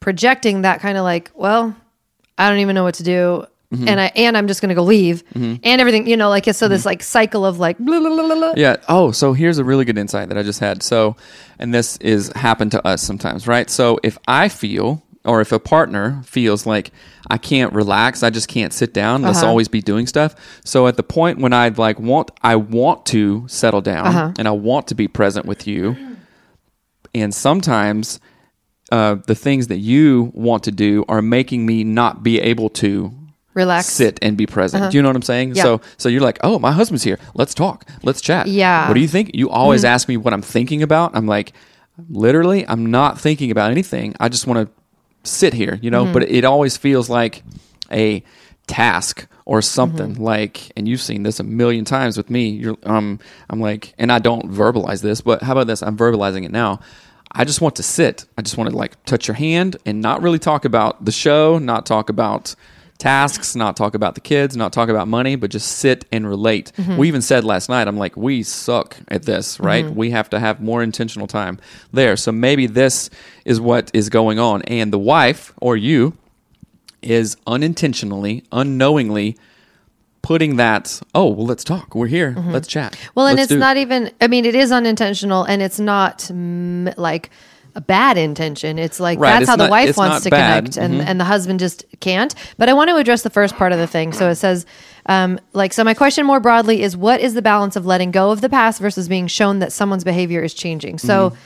projecting 0.00 0.62
that 0.62 0.80
kind 0.80 0.96
of 0.96 1.04
like, 1.04 1.30
well, 1.34 1.74
I 2.38 2.48
don't 2.48 2.58
even 2.60 2.74
know 2.74 2.84
what 2.84 2.94
to 2.96 3.02
do. 3.02 3.44
Mm-hmm. 3.72 3.88
And 3.88 4.00
I 4.00 4.06
and 4.16 4.36
I'm 4.36 4.48
just 4.48 4.60
gonna 4.60 4.74
go 4.74 4.82
leave 4.82 5.22
and 5.34 5.60
everything, 5.64 6.08
you 6.08 6.16
know, 6.16 6.28
like 6.28 6.46
so 6.52 6.66
this 6.66 6.84
like 6.84 7.04
cycle 7.04 7.46
of 7.46 7.60
like 7.60 7.78
blah, 7.78 8.00
blah, 8.00 8.34
blah. 8.34 8.52
Yeah. 8.56 8.76
Oh, 8.88 9.12
so 9.12 9.32
here's 9.32 9.58
a 9.58 9.64
really 9.64 9.84
good 9.84 9.96
insight 9.96 10.28
that 10.28 10.36
I 10.36 10.42
just 10.42 10.58
had. 10.58 10.82
So, 10.82 11.14
and 11.58 11.72
this 11.72 11.96
is 11.98 12.32
happened 12.34 12.72
to 12.72 12.84
us 12.84 13.00
sometimes, 13.00 13.46
right? 13.46 13.70
So 13.70 14.00
if 14.02 14.18
I 14.26 14.48
feel 14.48 15.04
or 15.24 15.40
if 15.40 15.52
a 15.52 15.60
partner 15.60 16.20
feels 16.24 16.66
like 16.66 16.90
I 17.30 17.38
can't 17.38 17.72
relax, 17.72 18.24
I 18.24 18.30
just 18.30 18.48
can't 18.48 18.72
sit 18.72 18.92
down, 18.92 19.22
let's 19.22 19.38
Uh-huh. 19.38 19.48
always 19.50 19.68
be 19.68 19.80
doing 19.82 20.08
stuff. 20.08 20.34
So 20.64 20.88
at 20.88 20.96
the 20.96 21.02
point 21.04 21.38
when 21.38 21.52
I 21.52 21.68
like 21.68 22.00
want 22.00 22.32
I 22.42 22.56
want 22.56 23.06
to 23.06 23.44
settle 23.46 23.82
down 23.82 24.06
Uh-huh. 24.08 24.32
and 24.36 24.48
I 24.48 24.50
want 24.50 24.88
to 24.88 24.96
be 24.96 25.06
present 25.06 25.46
with 25.46 25.68
you, 25.68 25.96
and 27.14 27.32
sometimes 27.34 28.18
uh, 28.90 29.16
the 29.26 29.36
things 29.36 29.68
that 29.68 29.78
you 29.78 30.32
want 30.34 30.64
to 30.64 30.72
do 30.72 31.04
are 31.08 31.22
making 31.22 31.64
me 31.66 31.84
not 31.84 32.24
be 32.24 32.40
able 32.40 32.68
to 32.70 33.12
relax. 33.54 33.86
sit 33.86 34.18
and 34.22 34.36
be 34.36 34.46
present. 34.46 34.90
Do 34.90 34.96
you 34.96 35.02
know 35.02 35.08
what 35.08 35.16
I'm 35.16 35.22
saying? 35.22 35.52
Uh-huh. 35.52 35.56
Yeah. 35.56 35.62
So 35.62 35.80
so 35.98 36.08
you're 36.08 36.20
like, 36.22 36.38
"Oh, 36.42 36.58
my 36.58 36.72
husband's 36.72 37.02
here. 37.04 37.18
Let's 37.34 37.54
talk. 37.54 37.84
Let's 38.02 38.20
chat." 38.20 38.46
Yeah. 38.46 38.80
Mm-hmm. 38.80 38.88
What 38.88 38.94
do 38.94 39.00
you 39.00 39.08
think? 39.08 39.30
You 39.34 39.50
always 39.50 39.84
ask 39.84 40.08
me 40.08 40.16
what 40.16 40.32
I'm 40.32 40.42
thinking 40.42 40.82
about. 40.82 41.16
I'm 41.16 41.26
like, 41.26 41.52
literally, 42.08 42.66
I'm 42.68 42.86
not 42.90 43.20
thinking 43.20 43.50
about 43.50 43.70
anything. 43.70 44.14
I 44.20 44.28
just 44.28 44.46
want 44.46 44.66
to 44.68 44.72
sit 45.28 45.52
here, 45.52 45.78
you 45.82 45.90
know, 45.90 46.04
Mm-hmm. 46.04 46.12
but 46.14 46.22
it 46.30 46.44
always 46.44 46.76
feels 46.76 47.10
like 47.10 47.42
a 47.92 48.22
task 48.66 49.26
or 49.46 49.60
something 49.60 50.12
Mm-hmm. 50.14 50.22
like 50.22 50.72
and 50.76 50.86
you've 50.86 51.00
seen 51.00 51.24
this 51.24 51.40
a 51.40 51.42
million 51.42 51.84
times 51.84 52.16
with 52.16 52.30
me 52.30 52.50
you're 52.50 52.76
um 52.84 53.18
i'm 53.48 53.58
like 53.60 53.94
and 53.98 54.12
i 54.12 54.20
don't 54.20 54.48
verbalize 54.48 55.02
this 55.02 55.20
but 55.20 55.42
how 55.42 55.50
about 55.52 55.66
this 55.66 55.82
i'm 55.82 55.96
verbalizing 55.96 56.44
it 56.44 56.52
now 56.52 56.78
i 57.32 57.42
just 57.44 57.60
want 57.60 57.74
to 57.74 57.82
sit 57.82 58.26
i 58.38 58.42
just 58.42 58.56
want 58.56 58.70
to 58.70 58.76
like 58.76 59.02
touch 59.06 59.26
your 59.26 59.34
hand 59.34 59.76
and 59.84 60.00
not 60.00 60.22
really 60.22 60.38
talk 60.38 60.64
about 60.64 61.04
the 61.04 61.10
show 61.10 61.58
not 61.58 61.84
talk 61.84 62.08
about 62.10 62.54
tasks 63.00 63.56
not 63.56 63.76
talk 63.76 63.94
about 63.94 64.14
the 64.14 64.20
kids 64.20 64.56
not 64.56 64.72
talk 64.72 64.88
about 64.88 65.08
money 65.08 65.34
but 65.34 65.50
just 65.50 65.78
sit 65.78 66.04
and 66.12 66.28
relate 66.28 66.70
we 66.96 67.08
even 67.08 67.22
said 67.22 67.44
last 67.44 67.68
night 67.68 67.88
i'm 67.88 67.96
like 67.96 68.16
we 68.16 68.42
suck 68.42 68.96
at 69.08 69.24
this 69.24 69.58
right 69.58 69.86
we 69.90 70.10
have 70.10 70.30
to 70.30 70.38
have 70.38 70.60
more 70.60 70.82
intentional 70.82 71.26
time 71.26 71.58
there 71.92 72.16
so 72.16 72.30
maybe 72.30 72.66
this 72.66 73.10
is 73.44 73.60
what 73.60 73.90
is 73.92 74.08
going 74.08 74.38
on 74.38 74.62
and 74.62 74.92
the 74.92 74.98
wife 74.98 75.52
or 75.60 75.76
you 75.76 76.16
is 77.02 77.36
unintentionally, 77.46 78.44
unknowingly 78.52 79.36
putting 80.22 80.56
that, 80.56 81.00
oh, 81.14 81.28
well, 81.28 81.46
let's 81.46 81.64
talk. 81.64 81.94
We're 81.94 82.06
here. 82.06 82.34
Let's 82.36 82.68
chat. 82.68 82.92
Mm-hmm. 82.92 83.10
Well, 83.14 83.26
and 83.26 83.36
Let's 83.36 83.44
it's 83.44 83.48
do 83.50 83.56
it." 83.56 83.60
not 83.60 83.76
even. 83.76 84.10
I 84.20 84.28
mean, 84.28 84.44
it 84.44 84.54
is 84.54 84.70
unintentional, 84.70 85.44
and 85.44 85.62
it's 85.62 85.80
not 85.80 86.18
mm, 86.18 86.92
like 86.96 87.30
a 87.74 87.80
bad 87.80 88.16
intention. 88.18 88.78
It's 88.78 89.00
like 89.00 89.18
Right, 89.18 89.30
that's 89.30 89.42
it's 89.42 89.50
how 89.50 89.56
the 89.56 89.68
wife 89.68 89.96
wants 89.96 90.24
to 90.24 90.30
bad. 90.30 90.64
Mm-hmm. 90.64 90.72
connect, 90.72 90.76
and 90.76 91.08
and 91.08 91.20
the 91.20 91.24
husband 91.24 91.60
just 91.60 91.84
can't. 92.00 92.34
But 92.56 92.68
I 92.68 92.72
want 92.72 92.90
to 92.90 92.96
address 92.96 93.22
the 93.22 93.30
first 93.30 93.56
part 93.56 93.72
of 93.72 93.78
the 93.78 93.86
thing. 93.86 94.12
So 94.12 94.28
it 94.28 94.36
says, 94.36 94.66
um, 95.06 95.38
like, 95.52 95.72
so 95.72 95.84
my 95.84 95.94
question 95.94 96.26
more 96.26 96.40
broadly 96.40 96.82
is, 96.82 96.96
what 96.96 97.20
is 97.20 97.34
the 97.34 97.42
balance 97.42 97.76
of 97.76 97.86
letting 97.86 98.10
go 98.10 98.30
of 98.30 98.40
the 98.40 98.48
past 98.48 98.80
versus 98.80 99.08
being 99.08 99.26
shown 99.26 99.58
that 99.60 99.72
someone's 99.72 100.04
behavior 100.04 100.42
is 100.42 100.54
changing? 100.54 100.98
So. 100.98 101.30
Mm-hmm. 101.30 101.38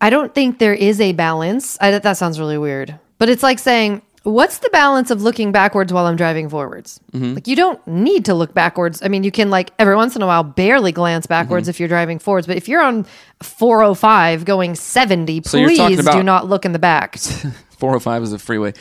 I 0.00 0.10
don't 0.10 0.32
think 0.32 0.60
there 0.60 0.74
is 0.74 1.00
a 1.00 1.10
balance. 1.10 1.76
I, 1.80 1.90
that 1.90 2.16
sounds 2.16 2.38
really 2.38 2.56
weird, 2.56 2.96
but 3.18 3.28
it's 3.28 3.42
like 3.42 3.58
saying, 3.58 4.02
"What's 4.28 4.58
the 4.58 4.68
balance 4.70 5.10
of 5.10 5.22
looking 5.22 5.52
backwards 5.52 5.92
while 5.92 6.06
I'm 6.06 6.16
driving 6.16 6.48
forwards?" 6.48 7.00
Mm-hmm. 7.12 7.34
Like 7.34 7.46
you 7.48 7.56
don't 7.56 7.84
need 7.86 8.24
to 8.26 8.34
look 8.34 8.54
backwards. 8.54 9.02
I 9.02 9.08
mean, 9.08 9.24
you 9.24 9.30
can 9.30 9.50
like 9.50 9.72
every 9.78 9.96
once 9.96 10.14
in 10.16 10.22
a 10.22 10.26
while 10.26 10.42
barely 10.44 10.92
glance 10.92 11.26
backwards 11.26 11.64
Mm-hmm. 11.64 11.70
if 11.70 11.80
you're 11.80 11.88
driving 11.88 12.18
forwards, 12.18 12.46
but 12.46 12.56
if 12.56 12.68
you're 12.68 12.82
on 12.82 13.04
405 13.42 14.44
going 14.44 14.74
70, 14.74 15.42
So 15.44 15.62
please 15.64 16.04
do 16.04 16.22
not 16.22 16.48
look 16.48 16.64
in 16.64 16.72
the 16.72 16.78
back. 16.78 17.16
405 17.78 18.22
is 18.22 18.32
a 18.32 18.38
freeway. 18.38 18.72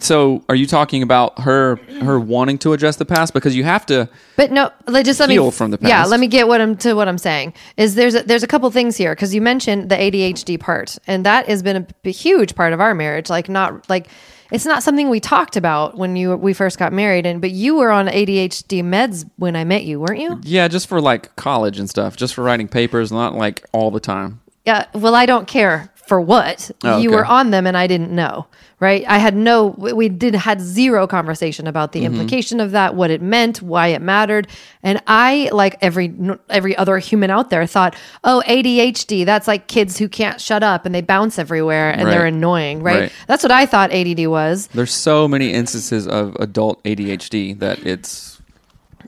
So 0.00 0.44
are 0.48 0.54
you 0.54 0.66
talking 0.66 1.02
about 1.02 1.40
her 1.40 1.76
her 2.02 2.20
wanting 2.20 2.58
to 2.58 2.72
address 2.72 2.96
the 2.96 3.04
past? 3.04 3.34
Because 3.34 3.56
you 3.56 3.64
have 3.64 3.86
to. 3.86 4.08
But 4.36 4.52
no, 4.52 4.70
let 4.86 5.04
just 5.04 5.20
let 5.20 5.28
me 5.28 5.50
from 5.50 5.70
the 5.70 5.78
past. 5.78 5.88
Yeah, 5.88 6.04
let 6.04 6.20
me 6.20 6.26
get 6.26 6.46
what 6.48 6.60
I'm 6.60 6.76
to 6.78 6.94
what 6.94 7.08
I'm 7.08 7.18
saying. 7.18 7.54
Is 7.76 7.94
there's 7.94 8.14
a, 8.14 8.22
there's 8.22 8.42
a 8.42 8.46
couple 8.46 8.70
things 8.70 8.96
here 8.96 9.14
because 9.14 9.34
you 9.34 9.40
mentioned 9.40 9.88
the 9.88 9.96
ADHD 9.96 10.60
part, 10.60 10.98
and 11.06 11.24
that 11.26 11.48
has 11.48 11.62
been 11.62 11.86
a 12.04 12.10
huge 12.10 12.54
part 12.54 12.72
of 12.72 12.80
our 12.80 12.94
marriage. 12.94 13.30
Like 13.30 13.48
not 13.48 13.88
like 13.88 14.08
it's 14.50 14.66
not 14.66 14.82
something 14.82 15.08
we 15.08 15.20
talked 15.20 15.56
about 15.56 15.96
when 15.96 16.16
you 16.16 16.36
we 16.36 16.52
first 16.52 16.78
got 16.78 16.92
married, 16.92 17.26
and 17.26 17.40
but 17.40 17.50
you 17.50 17.76
were 17.76 17.90
on 17.90 18.06
ADHD 18.06 18.82
meds 18.82 19.28
when 19.36 19.56
I 19.56 19.64
met 19.64 19.84
you, 19.84 20.00
weren't 20.00 20.20
you? 20.20 20.40
Yeah, 20.42 20.68
just 20.68 20.86
for 20.86 21.00
like 21.00 21.34
college 21.36 21.78
and 21.78 21.88
stuff, 21.88 22.16
just 22.16 22.34
for 22.34 22.44
writing 22.44 22.68
papers, 22.68 23.10
not 23.10 23.34
like 23.34 23.64
all 23.72 23.90
the 23.90 24.00
time. 24.00 24.40
Yeah. 24.64 24.86
Well, 24.94 25.14
I 25.14 25.26
don't 25.26 25.46
care 25.46 25.90
for 26.06 26.20
what 26.20 26.70
Oh, 26.84 26.98
you 26.98 27.08
okay. 27.08 27.16
were 27.16 27.24
on 27.24 27.50
them, 27.50 27.66
and 27.66 27.76
I 27.76 27.86
didn't 27.86 28.10
know. 28.12 28.46
Right? 28.80 29.04
I 29.08 29.16
had 29.18 29.34
no. 29.34 29.68
we- 29.78 30.10
did 30.10 30.34
had 30.34 30.60
zero 30.60 31.06
conversation 31.06 31.66
about 31.66 31.92
the 31.92 32.00
Mm-hmm. 32.02 32.14
implication 32.14 32.60
of 32.60 32.72
that, 32.72 32.94
what 32.94 33.10
it 33.10 33.22
meant, 33.22 33.62
why 33.62 33.86
it 33.88 34.02
mattered, 34.02 34.46
and 34.82 35.00
I, 35.06 35.48
like 35.52 35.78
every 35.80 36.12
every 36.50 36.76
other 36.76 36.98
human 36.98 37.30
out 37.30 37.48
there, 37.48 37.64
thought, 37.66 37.94
oh, 38.24 38.42
ADHD. 38.46 39.24
That's 39.24 39.48
like 39.48 39.68
kids 39.68 39.96
who 39.98 40.08
can't 40.08 40.38
shut 40.40 40.62
up 40.62 40.84
and 40.84 40.94
they 40.94 41.00
bounce 41.00 41.38
everywhere 41.38 41.92
and 41.92 42.08
they're 42.10 42.26
annoying. 42.26 42.82
Right? 42.82 43.00
Right. 43.02 43.12
That's 43.26 43.42
what 43.42 43.52
I 43.52 43.64
thought 43.64 43.90
ADD 43.92 44.26
was. 44.26 44.66
There's 44.74 44.92
so 44.92 45.26
many 45.28 45.52
instances 45.52 46.06
of 46.06 46.36
adult 46.38 46.82
ADHD 46.84 47.58
that 47.60 47.78
it's 47.86 48.42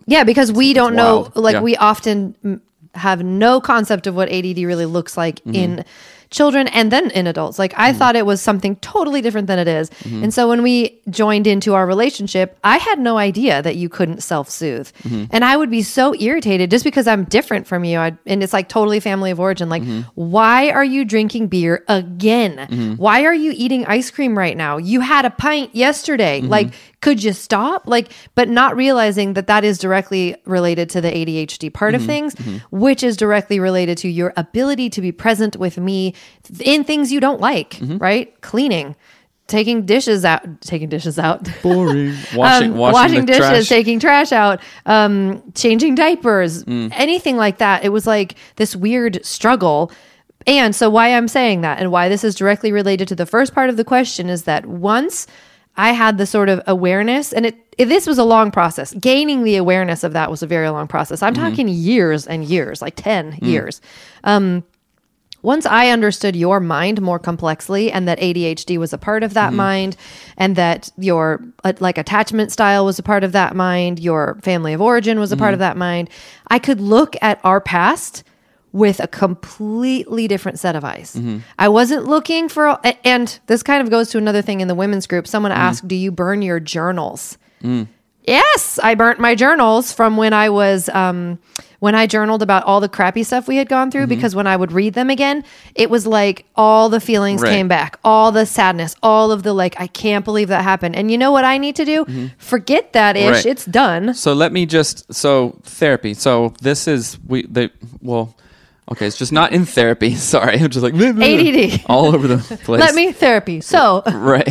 Yeah, 0.06 0.24
because 0.24 0.52
we 0.52 0.72
don't 0.72 0.94
know, 0.94 1.30
like, 1.34 1.54
Yeah. 1.54 1.60
we 1.62 1.76
often 1.76 2.60
have 2.94 3.22
no 3.22 3.60
concept 3.60 4.06
of 4.06 4.14
what 4.14 4.30
ADD 4.30 4.64
really 4.64 4.86
looks 4.86 5.16
like 5.18 5.40
Mm-hmm. 5.40 5.54
in 5.54 5.84
children 6.30 6.68
and 6.68 6.90
then 6.90 7.10
in 7.12 7.26
adults. 7.26 7.58
Like, 7.58 7.72
I 7.76 7.92
thought 7.92 8.16
it 8.16 8.26
was 8.26 8.42
something 8.42 8.76
totally 8.76 9.20
different 9.20 9.46
than 9.46 9.58
it 9.58 9.68
is. 9.68 9.90
Mm-hmm. 9.90 10.24
And 10.24 10.34
so 10.34 10.48
when 10.48 10.62
we 10.62 11.00
joined 11.10 11.46
into 11.46 11.74
our 11.74 11.86
relationship, 11.86 12.58
I 12.64 12.78
had 12.78 12.98
no 12.98 13.16
idea 13.18 13.62
that 13.62 13.76
you 13.76 13.88
couldn't 13.88 14.22
self 14.22 14.50
soothe. 14.50 14.88
Mm-hmm. 15.04 15.24
And 15.30 15.44
I 15.44 15.56
would 15.56 15.70
be 15.70 15.82
so 15.82 16.14
irritated 16.14 16.70
just 16.70 16.84
because 16.84 17.06
I'm 17.06 17.24
different 17.24 17.66
from 17.66 17.84
you. 17.84 17.98
I'd, 17.98 18.18
and 18.26 18.42
it's 18.42 18.52
like 18.52 18.68
totally 18.68 19.00
family 19.00 19.30
of 19.30 19.40
origin. 19.40 19.68
Like, 19.68 19.82
Mm-hmm. 19.82 20.00
why 20.14 20.70
are 20.70 20.84
you 20.84 21.04
drinking 21.04 21.48
beer 21.48 21.84
again? 21.88 22.96
Why 22.98 23.24
are 23.24 23.34
you 23.34 23.52
eating 23.54 23.84
ice 23.86 24.10
cream 24.10 24.36
right 24.36 24.56
now? 24.56 24.78
You 24.78 25.00
had 25.00 25.24
a 25.24 25.30
pint 25.30 25.74
yesterday. 25.74 26.40
Mm-hmm. 26.40 26.48
Like, 26.50 26.74
could 27.02 27.22
you 27.22 27.32
stop? 27.32 27.86
Like, 27.86 28.10
but 28.34 28.48
not 28.48 28.74
realizing 28.74 29.34
that 29.34 29.46
that 29.46 29.64
is 29.64 29.78
directly 29.78 30.34
related 30.44 30.90
to 30.90 31.00
the 31.00 31.10
ADHD 31.10 31.72
part 31.72 31.94
Mm-hmm. 31.94 32.00
of 32.02 32.06
things, 32.06 32.34
which 32.70 33.02
is 33.04 33.16
directly 33.16 33.60
related 33.60 33.98
to 33.98 34.08
your 34.08 34.32
ability 34.36 34.90
to 34.90 35.00
be 35.00 35.12
present 35.12 35.56
with 35.56 35.78
me 35.78 36.14
in 36.60 36.84
things 36.84 37.12
you 37.12 37.20
don't 37.20 37.40
like, 37.40 37.70
Mm-hmm. 37.74 37.98
right? 37.98 38.40
Cleaning, 38.40 38.94
taking 39.46 39.86
dishes 39.86 40.24
out, 40.24 40.42
taking 40.60 40.88
dishes 40.88 41.18
out. 41.18 41.48
boring. 41.62 42.14
Washing, 42.34 42.72
Um, 42.72 42.78
washing, 42.78 43.20
the 43.20 43.26
dishes, 43.26 43.46
trash. 43.48 43.68
taking 43.68 43.98
trash 44.00 44.32
out, 44.32 44.60
um, 44.86 45.42
changing 45.54 45.94
diapers, 45.94 46.64
Mm. 46.64 46.92
anything 46.94 47.36
like 47.36 47.58
that. 47.58 47.84
It 47.84 47.90
was 47.90 48.06
like 48.06 48.34
this 48.56 48.74
weird 48.74 49.24
struggle. 49.24 49.90
And 50.46 50.74
so, 50.76 50.88
why 50.90 51.08
I'm 51.08 51.26
saying 51.28 51.62
that 51.62 51.80
and 51.80 51.90
why 51.90 52.08
this 52.08 52.22
is 52.22 52.34
directly 52.36 52.70
related 52.72 53.08
to 53.08 53.16
the 53.16 53.26
first 53.26 53.52
part 53.54 53.68
of 53.70 53.76
the 53.76 53.84
question 53.84 54.28
is 54.28 54.44
that 54.44 54.66
once 54.66 55.26
I 55.78 55.92
had 55.92 56.16
the 56.18 56.24
sort 56.26 56.48
of 56.48 56.62
awareness, 56.66 57.32
and 57.32 57.44
it, 57.46 57.56
it- 57.76 57.86
this 57.86 58.06
was 58.06 58.16
a 58.16 58.24
long 58.24 58.50
process. 58.50 58.94
Gaining 58.94 59.42
the 59.44 59.56
awareness 59.56 60.04
of 60.04 60.12
that 60.14 60.30
was 60.30 60.42
a 60.42 60.46
very 60.46 60.70
long 60.70 60.86
process. 60.88 61.22
I'm 61.22 61.34
talking 61.34 61.68
years 61.68 62.26
and 62.26 62.44
years, 62.44 62.80
like 62.80 62.94
10 62.96 63.38
years. 63.42 63.80
Um, 64.24 64.64
once 65.46 65.64
I 65.64 65.90
understood 65.90 66.34
your 66.34 66.58
mind 66.58 67.00
more 67.00 67.20
complexly 67.20 67.92
and 67.92 68.08
that 68.08 68.18
ADHD 68.18 68.78
was 68.78 68.92
a 68.92 68.98
part 68.98 69.22
of 69.22 69.34
that 69.34 69.50
mm-hmm. 69.50 69.58
mind 69.58 69.96
and 70.36 70.56
that 70.56 70.90
your 70.98 71.40
uh, 71.62 71.72
like 71.78 71.98
attachment 71.98 72.50
style 72.50 72.84
was 72.84 72.98
a 72.98 73.02
part 73.04 73.22
of 73.22 73.30
that 73.30 73.54
mind, 73.54 74.00
your 74.00 74.40
family 74.42 74.72
of 74.72 74.82
origin 74.82 75.20
was 75.20 75.30
a 75.30 75.36
part 75.36 75.50
mm-hmm. 75.50 75.54
of 75.54 75.58
that 75.60 75.76
mind, 75.76 76.10
I 76.48 76.58
could 76.58 76.80
look 76.80 77.14
at 77.22 77.38
our 77.44 77.60
past 77.60 78.24
with 78.72 78.98
a 78.98 79.06
completely 79.06 80.26
different 80.26 80.58
set 80.58 80.74
of 80.74 80.84
eyes. 80.84 81.14
Mm-hmm. 81.14 81.38
I 81.60 81.68
wasn't 81.68 82.06
looking 82.06 82.48
for 82.48 82.80
and 83.04 83.38
this 83.46 83.62
kind 83.62 83.80
of 83.80 83.88
goes 83.88 84.10
to 84.10 84.18
another 84.18 84.42
thing 84.42 84.60
in 84.60 84.66
the 84.66 84.74
women's 84.74 85.06
group. 85.06 85.28
Someone 85.28 85.52
asked, 85.52 85.86
"Do 85.86 85.94
you 85.94 86.10
burn 86.10 86.42
your 86.42 86.58
journals?" 86.58 87.38
Mm. 87.62 87.86
Yes, 88.26 88.80
I 88.82 88.96
burnt 88.96 89.20
my 89.20 89.36
journals 89.36 89.92
from 89.92 90.16
when 90.16 90.32
I 90.32 90.50
was 90.50 90.88
um, 90.88 91.38
when 91.80 91.94
I 91.94 92.06
journaled 92.06 92.42
about 92.42 92.64
all 92.64 92.80
the 92.80 92.88
crappy 92.88 93.22
stuff 93.22 93.46
we 93.48 93.56
had 93.56 93.68
gone 93.68 93.90
through. 93.90 94.02
Mm-hmm. 94.02 94.08
Because 94.16 94.34
when 94.34 94.46
I 94.46 94.56
would 94.56 94.72
read 94.72 94.94
them 94.94 95.10
again, 95.10 95.44
it 95.74 95.90
was 95.90 96.06
like 96.06 96.46
all 96.56 96.88
the 96.88 97.00
feelings 97.00 97.42
Right. 97.42 97.50
came 97.50 97.68
back, 97.68 97.98
all 98.04 98.32
the 98.32 98.46
sadness, 98.46 98.96
all 99.02 99.30
of 99.32 99.42
the 99.42 99.52
like, 99.52 99.78
I 99.80 99.86
can't 99.86 100.24
believe 100.24 100.48
that 100.48 100.62
happened. 100.64 100.96
And 100.96 101.10
you 101.10 101.18
know 101.18 101.30
what 101.32 101.44
I 101.44 101.58
need 101.58 101.76
to 101.76 101.84
do? 101.84 102.04
Mm-hmm. 102.04 102.26
Forget 102.38 102.92
that 102.94 103.16
ish. 103.16 103.30
Right. 103.30 103.46
It's 103.46 103.64
done. 103.66 104.14
So 104.14 104.32
let 104.32 104.52
me 104.52 104.66
just 104.66 105.12
so 105.12 105.58
therapy. 105.64 106.14
So 106.14 106.54
this 106.62 106.88
is 106.88 107.18
we 107.26 107.46
they 107.46 107.70
well 108.00 108.34
okay, 108.92 109.06
it's 109.06 109.18
just 109.18 109.32
not 109.32 109.52
in 109.52 109.64
therapy. 109.66 110.14
Sorry. 110.34 110.58
I'm 110.58 110.70
just 110.70 110.82
like 110.84 110.94
ADD. 110.94 111.84
all 111.86 112.14
over 112.14 112.26
the 112.28 112.38
place. 112.64 112.80
Let 112.80 112.94
me 112.94 113.12
therapy. 113.12 113.60
So, 113.60 114.02
Right. 114.06 114.48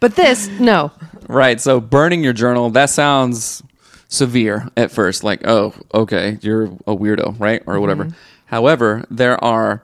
but 0.00 0.16
this 0.16 0.48
no. 0.60 0.92
right. 1.28 1.60
So 1.60 1.80
burning 1.80 2.22
your 2.22 2.32
journal, 2.32 2.70
that 2.70 2.90
sounds 2.90 3.62
severe 4.14 4.68
at 4.76 4.90
first. 4.90 5.24
Like, 5.24 5.46
oh, 5.46 5.74
okay, 5.92 6.38
you're 6.42 6.64
a 6.86 6.94
weirdo, 6.96 7.38
right? 7.38 7.62
Or 7.66 7.80
whatever. 7.80 8.08
However, 8.46 9.04
there 9.10 9.42
are 9.42 9.82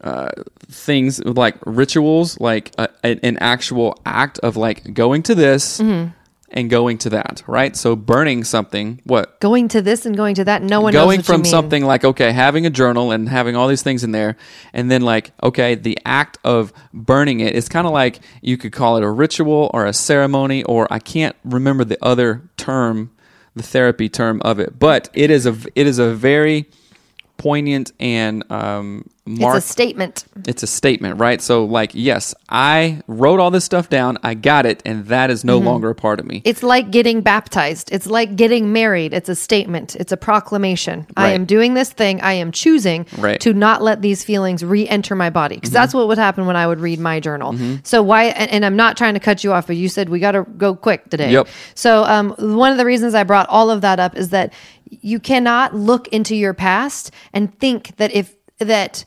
uh, 0.00 0.30
things 0.70 1.22
like 1.24 1.56
rituals, 1.64 2.38
like 2.40 2.72
a, 2.78 2.88
a- 3.04 3.24
an 3.24 3.38
actual 3.38 4.00
act 4.04 4.38
of 4.40 4.56
like 4.56 4.92
going 4.94 5.22
to 5.24 5.34
this 5.34 5.80
Mm-hmm. 5.80 6.10
and 6.50 6.70
going 6.70 6.98
to 6.98 7.10
that, 7.10 7.42
right? 7.48 7.74
So 7.74 7.96
burning 7.96 8.44
something, 8.44 9.00
what? 9.04 9.40
Going 9.40 9.66
to 9.68 9.82
this 9.82 10.06
and 10.06 10.16
going 10.16 10.36
to 10.36 10.44
that. 10.44 10.62
No 10.62 10.80
one 10.80 10.92
knows 10.94 11.02
going 11.04 11.22
from 11.22 11.44
something 11.44 11.84
like 11.84 12.04
okay 12.04 12.30
having 12.30 12.66
a 12.66 12.70
journal 12.70 13.10
and 13.10 13.28
having 13.28 13.56
all 13.56 13.66
these 13.68 13.82
things 13.82 14.04
in 14.04 14.12
there 14.12 14.36
and 14.72 14.88
then 14.90 15.02
like 15.02 15.32
okay 15.42 15.74
the 15.74 15.98
act 16.04 16.38
of 16.44 16.72
burning 16.92 17.40
it 17.40 17.54
is 17.56 17.68
kind 17.68 17.86
of 17.86 17.92
like 17.92 18.20
you 18.42 18.56
could 18.56 18.72
call 18.72 18.96
it 18.98 19.02
a 19.02 19.10
ritual 19.10 19.70
or 19.74 19.86
a 19.86 19.92
ceremony 19.92 20.62
or 20.64 20.86
i 20.92 20.98
can't 21.00 21.34
remember 21.44 21.84
the 21.84 21.98
other 22.04 22.42
term 22.56 23.10
the 23.56 23.62
therapy 23.62 24.08
term 24.08 24.40
of 24.42 24.60
it. 24.60 24.78
But 24.78 25.08
it 25.14 25.30
is 25.30 25.46
a 25.46 25.56
it 25.74 25.86
is 25.86 25.98
a 25.98 26.14
very 26.14 26.68
poignant 27.36 27.92
and 28.00 28.44
um 28.50 29.08
It's 29.28 29.42
a 29.56 29.60
statement. 29.60 30.24
it's 30.46 30.62
a 30.62 30.68
statement, 30.68 31.18
right? 31.18 31.42
So, 31.42 31.64
like, 31.64 31.90
yes, 31.94 32.32
I 32.48 33.02
wrote 33.08 33.40
all 33.40 33.50
this 33.50 33.64
stuff 33.64 33.88
down, 33.88 34.18
I 34.22 34.34
got 34.34 34.66
it, 34.66 34.80
and 34.86 35.06
that 35.06 35.30
is 35.30 35.44
no 35.44 35.58
longer 35.58 35.90
a 35.90 35.96
part 35.96 36.20
of 36.20 36.26
me. 36.26 36.36
Mm-hmm. 36.36 36.48
It's 36.48 36.62
like 36.62 36.92
getting 36.92 37.22
baptized. 37.22 37.90
It's 37.90 38.06
like 38.06 38.36
getting 38.36 38.72
married. 38.72 39.12
It's 39.12 39.28
a 39.28 39.34
statement. 39.34 39.96
It's 39.96 40.12
a 40.12 40.16
proclamation. 40.16 41.08
I 41.16 41.30
am 41.32 41.44
doing 41.44 41.74
this 41.74 41.90
thing. 41.90 42.20
I 42.20 42.34
am 42.34 42.52
choosing 42.52 43.04
Right. 43.18 43.40
Mm-hmm. 43.40 43.50
to 43.50 43.58
not 43.58 43.82
let 43.82 44.00
these 44.00 44.22
feelings 44.22 44.64
re-enter 44.64 45.16
my 45.16 45.30
body 45.30 45.56
because 45.56 45.70
that's 45.72 45.92
what 45.92 46.06
would 46.06 46.18
happen 46.18 46.46
when 46.46 46.54
I 46.56 46.66
would 46.68 46.78
read 46.78 47.00
my 47.00 47.18
journal. 47.18 47.52
So 47.82 48.04
why? 48.04 48.26
And, 48.26 48.48
and 48.52 48.64
I'm 48.64 48.76
not 48.76 48.96
trying 48.96 49.14
to 49.14 49.20
cut 49.20 49.42
you 49.42 49.52
off, 49.52 49.66
but 49.66 49.74
you 49.76 49.88
said 49.88 50.08
we 50.08 50.20
got 50.20 50.32
to 50.32 50.44
go 50.56 50.76
quick 50.76 51.10
today. 51.10 51.32
Yep. 51.32 51.48
So 51.74 52.04
um, 52.04 52.30
one 52.38 52.70
of 52.70 52.78
the 52.78 52.84
reasons 52.86 53.14
I 53.14 53.24
brought 53.24 53.48
all 53.48 53.70
of 53.70 53.80
that 53.80 53.98
up 53.98 54.16
is 54.16 54.28
that 54.30 54.52
you 54.88 55.20
cannot 55.20 55.74
look 55.74 56.08
into 56.08 56.34
your 56.34 56.54
past 56.54 57.10
and 57.32 57.58
think 57.58 57.96
that 57.96 58.12
if 58.12 58.34
that 58.58 59.04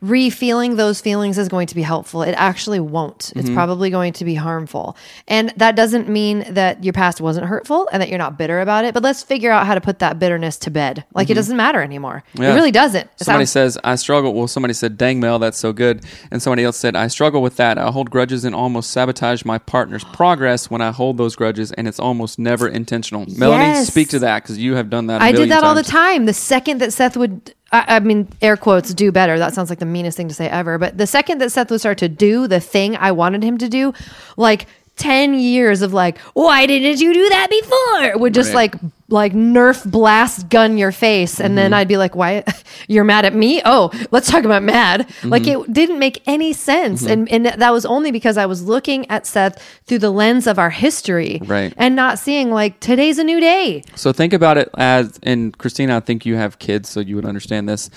re-feeling 0.00 0.76
those 0.76 1.00
feelings 1.00 1.38
is 1.38 1.48
going 1.48 1.66
to 1.66 1.74
be 1.76 1.82
helpful 1.82 2.22
it 2.22 2.32
actually 2.32 2.80
won't 2.80 3.32
it's 3.36 3.46
mm-hmm. 3.46 3.54
probably 3.54 3.88
going 3.88 4.12
to 4.12 4.24
be 4.24 4.34
harmful 4.34 4.96
and 5.28 5.52
that 5.56 5.76
doesn't 5.76 6.08
mean 6.08 6.44
that 6.52 6.82
your 6.82 6.92
past 6.92 7.20
wasn't 7.20 7.46
hurtful 7.46 7.88
and 7.92 8.02
that 8.02 8.08
you're 8.08 8.18
not 8.18 8.36
bitter 8.36 8.60
about 8.60 8.84
it 8.84 8.94
but 8.94 9.02
let's 9.02 9.22
figure 9.22 9.52
out 9.52 9.64
how 9.64 9.74
to 9.74 9.80
put 9.80 10.00
that 10.00 10.18
bitterness 10.18 10.56
to 10.56 10.70
bed 10.70 11.04
like 11.14 11.28
it 11.28 11.32
mm-hmm. 11.32 11.38
doesn't 11.38 11.56
matter 11.56 11.80
anymore 11.80 12.24
Yeah. 12.34 12.52
it 12.52 12.54
really 12.54 12.72
doesn't 12.72 13.08
It 13.20 13.24
Somebody 13.24 13.46
sounds- 13.46 13.74
says, 13.74 13.78
I 13.84 13.94
struggle. 13.94 14.34
Well, 14.34 14.48
somebody 14.48 14.74
said, 14.74 14.98
dang, 14.98 15.20
Mel, 15.20 15.38
that's 15.38 15.58
so 15.58 15.72
good. 15.72 16.04
And 16.30 16.42
somebody 16.42 16.64
else 16.64 16.76
said, 16.76 16.96
I 16.96 17.06
struggle 17.08 17.40
with 17.42 17.56
that. 17.56 17.78
I 17.78 17.90
hold 17.90 18.10
grudges 18.10 18.44
and 18.44 18.54
almost 18.54 18.90
sabotage 18.90 19.44
my 19.44 19.58
partner's 19.58 20.04
progress 20.12 20.70
when 20.70 20.80
I 20.80 20.90
hold 20.90 21.18
those 21.18 21.36
grudges, 21.36 21.70
and 21.72 21.86
it's 21.86 22.00
almost 22.00 22.38
never 22.38 22.66
intentional. 22.68 23.24
Melanie, 23.36 23.64
Yes. 23.64 23.86
speak 23.88 24.08
to 24.10 24.18
that 24.20 24.42
because 24.42 24.58
you 24.58 24.74
have 24.74 24.90
done 24.90 25.06
that. 25.06 25.22
I 25.22 25.28
I 25.28 25.32
did 25.32 25.50
that 25.50 25.62
all 25.64 25.74
the 25.74 25.82
time. 25.82 26.26
The 26.26 26.34
second 26.34 26.80
that 26.80 26.92
Seth 26.92 27.16
would, 27.16 27.54
I, 27.72 27.96
I 27.96 28.00
mean, 28.00 28.28
air 28.40 28.56
quotes, 28.56 28.92
do 28.94 29.10
better. 29.10 29.38
That 29.38 29.54
sounds 29.54 29.70
like 29.70 29.78
the 29.78 29.86
meanest 29.86 30.16
thing 30.16 30.28
to 30.28 30.34
say 30.34 30.48
ever. 30.48 30.78
But 30.78 30.98
the 30.98 31.06
second 31.06 31.38
that 31.38 31.50
Seth 31.50 31.70
would 31.70 31.80
start 31.80 31.98
to 31.98 32.08
do 32.08 32.46
the 32.46 32.60
thing 32.60 32.96
I 32.96 33.12
wanted 33.12 33.42
him 33.42 33.58
to 33.58 33.68
do, 33.68 33.94
like 34.36 34.66
10 35.02 35.34
years 35.34 35.82
of 35.82 35.92
like, 35.92 36.18
why 36.34 36.64
didn't 36.66 37.00
you 37.00 37.12
do 37.12 37.28
that 37.30 37.48
before? 37.50 38.18
Would 38.20 38.34
just 38.34 38.54
Right. 38.54 38.72
like, 38.72 38.92
like 39.08 39.32
Nerf 39.34 39.84
blast 39.90 40.48
gun 40.48 40.78
your 40.78 40.92
face. 40.92 41.38
And 41.40 41.48
Mm-hmm. 41.50 41.56
then 41.56 41.74
I'd 41.74 41.88
be 41.88 41.96
like, 41.96 42.14
why? 42.14 42.44
You're 42.88 43.04
mad 43.04 43.24
at 43.24 43.34
me? 43.34 43.60
Oh, 43.64 43.90
let's 44.12 44.30
talk 44.30 44.44
about 44.44 44.62
mad. 44.62 45.06
Like 45.24 45.42
Mm-hmm. 45.42 45.70
it 45.70 45.72
didn't 45.72 45.98
make 45.98 46.22
any 46.26 46.52
sense. 46.52 47.04
And, 47.04 47.30
and 47.30 47.46
that 47.46 47.72
was 47.72 47.84
only 47.84 48.10
because 48.12 48.36
I 48.38 48.46
was 48.46 48.62
looking 48.62 49.10
at 49.10 49.26
Seth 49.26 49.62
through 49.86 49.98
the 49.98 50.10
lens 50.10 50.46
of 50.46 50.58
our 50.58 50.70
history 50.70 51.40
Right. 51.44 51.74
and 51.76 51.96
not 51.96 52.18
seeing 52.18 52.50
like 52.50 52.78
today's 52.80 53.18
a 53.18 53.24
new 53.24 53.40
day. 53.40 53.82
So 53.96 54.12
think 54.12 54.32
about 54.32 54.56
it 54.56 54.70
as, 54.78 55.18
and 55.24 55.56
Christina, 55.58 55.96
I 55.96 56.00
think 56.00 56.24
you 56.24 56.36
have 56.36 56.58
kids, 56.60 56.88
so 56.88 57.00
you 57.00 57.16
would 57.16 57.26
understand 57.26 57.68
this. 57.68 57.90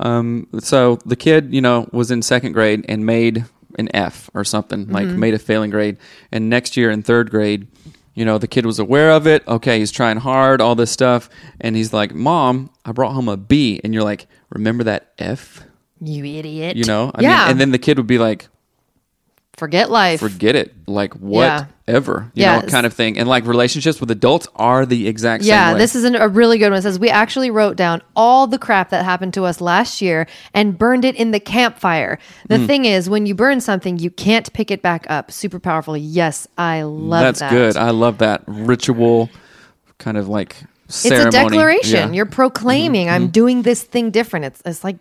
Um, 0.00 0.48
so 0.58 0.98
the 1.06 1.16
kid, 1.16 1.54
you 1.54 1.60
know, 1.60 1.88
was 1.92 2.10
in 2.10 2.20
second 2.22 2.52
grade 2.52 2.84
and 2.88 3.06
made 3.06 3.44
an 3.78 3.88
F 3.94 4.28
or 4.34 4.44
something, 4.44 4.88
like 4.88 5.06
Mm-hmm. 5.06 5.18
made 5.20 5.34
a 5.34 5.38
failing 5.38 5.70
grade. 5.70 5.96
And 6.32 6.50
next 6.50 6.76
year 6.76 6.90
in 6.90 7.02
third 7.02 7.30
grade, 7.30 7.66
you 8.14 8.24
know, 8.24 8.36
the 8.38 8.48
kid 8.48 8.66
was 8.66 8.78
aware 8.78 9.12
of 9.12 9.26
it. 9.26 9.46
Okay, 9.46 9.78
he's 9.78 9.92
trying 9.92 10.16
hard, 10.18 10.60
all 10.60 10.74
this 10.74 10.90
stuff. 10.90 11.30
And 11.60 11.76
he's 11.76 11.92
like, 11.92 12.12
Mom, 12.14 12.70
I 12.84 12.92
brought 12.92 13.12
home 13.12 13.28
a 13.28 13.36
B. 13.36 13.80
And 13.84 13.94
you're 13.94 14.02
like, 14.02 14.26
Remember 14.50 14.84
that 14.84 15.12
F? 15.18 15.62
You 16.00 16.24
idiot. 16.24 16.76
You 16.76 16.84
know? 16.84 17.10
I 17.14 17.22
yeah. 17.22 17.42
mean, 17.42 17.50
and 17.52 17.60
then 17.60 17.70
the 17.70 17.78
kid 17.78 17.98
would 17.98 18.06
be 18.06 18.18
like, 18.18 18.48
forget 19.58 19.90
life. 19.90 20.20
Forget 20.20 20.56
it. 20.56 20.74
Like, 20.86 21.12
Yeah. 21.14 21.64
whatever, 21.86 22.30
you 22.34 22.42
Yeah. 22.44 22.60
know, 22.60 22.66
kind 22.68 22.86
of 22.86 22.94
thing. 22.94 23.18
And 23.18 23.28
like 23.28 23.44
relationships 23.46 24.00
with 24.00 24.10
adults 24.10 24.46
are 24.56 24.86
the 24.86 25.08
exact 25.08 25.42
same 25.44 25.50
yeah, 25.50 25.72
way. 25.72 25.78
this 25.78 25.94
is 25.94 26.04
an, 26.04 26.14
a 26.16 26.28
really 26.28 26.56
good 26.58 26.70
one. 26.70 26.78
It 26.78 26.82
says 26.82 26.98
we 26.98 27.10
actually 27.10 27.50
wrote 27.50 27.76
down 27.76 28.00
all 28.16 28.46
the 28.46 28.58
crap 28.58 28.90
that 28.90 29.04
happened 29.04 29.34
to 29.34 29.44
us 29.44 29.60
last 29.60 30.00
year 30.00 30.26
and 30.54 30.78
burned 30.78 31.04
it 31.04 31.14
in 31.16 31.30
the 31.32 31.40
campfire. 31.40 32.18
The 32.48 32.58
Hmm. 32.58 32.66
thing 32.66 32.84
is, 32.84 33.10
when 33.10 33.26
you 33.26 33.34
burn 33.34 33.60
something, 33.60 33.98
you 33.98 34.10
can't 34.10 34.50
pick 34.52 34.70
it 34.70 34.80
back 34.82 35.06
up. 35.10 35.30
Super 35.30 35.58
powerful. 35.58 35.96
Yes, 35.96 36.46
I 36.56 36.82
love 36.82 37.20
that. 37.20 37.22
That's 37.26 37.40
that. 37.40 37.50
good. 37.50 37.76
I 37.76 37.90
love 37.90 38.18
that 38.18 38.42
ritual 38.46 39.28
kind 39.98 40.16
of 40.16 40.28
like 40.28 40.56
ceremony. 40.88 41.26
it's 41.28 41.34
a 41.36 41.38
declaration. 41.42 41.94
Yeah. 41.96 42.04
Mm-hmm. 42.04 42.14
You're 42.14 42.26
proclaiming, 42.26 43.10
I'm 43.10 43.28
doing 43.28 43.62
this 43.62 43.82
thing 43.82 44.10
different. 44.10 44.44
It's, 44.46 44.62
it's 44.64 44.84
like, 44.84 44.96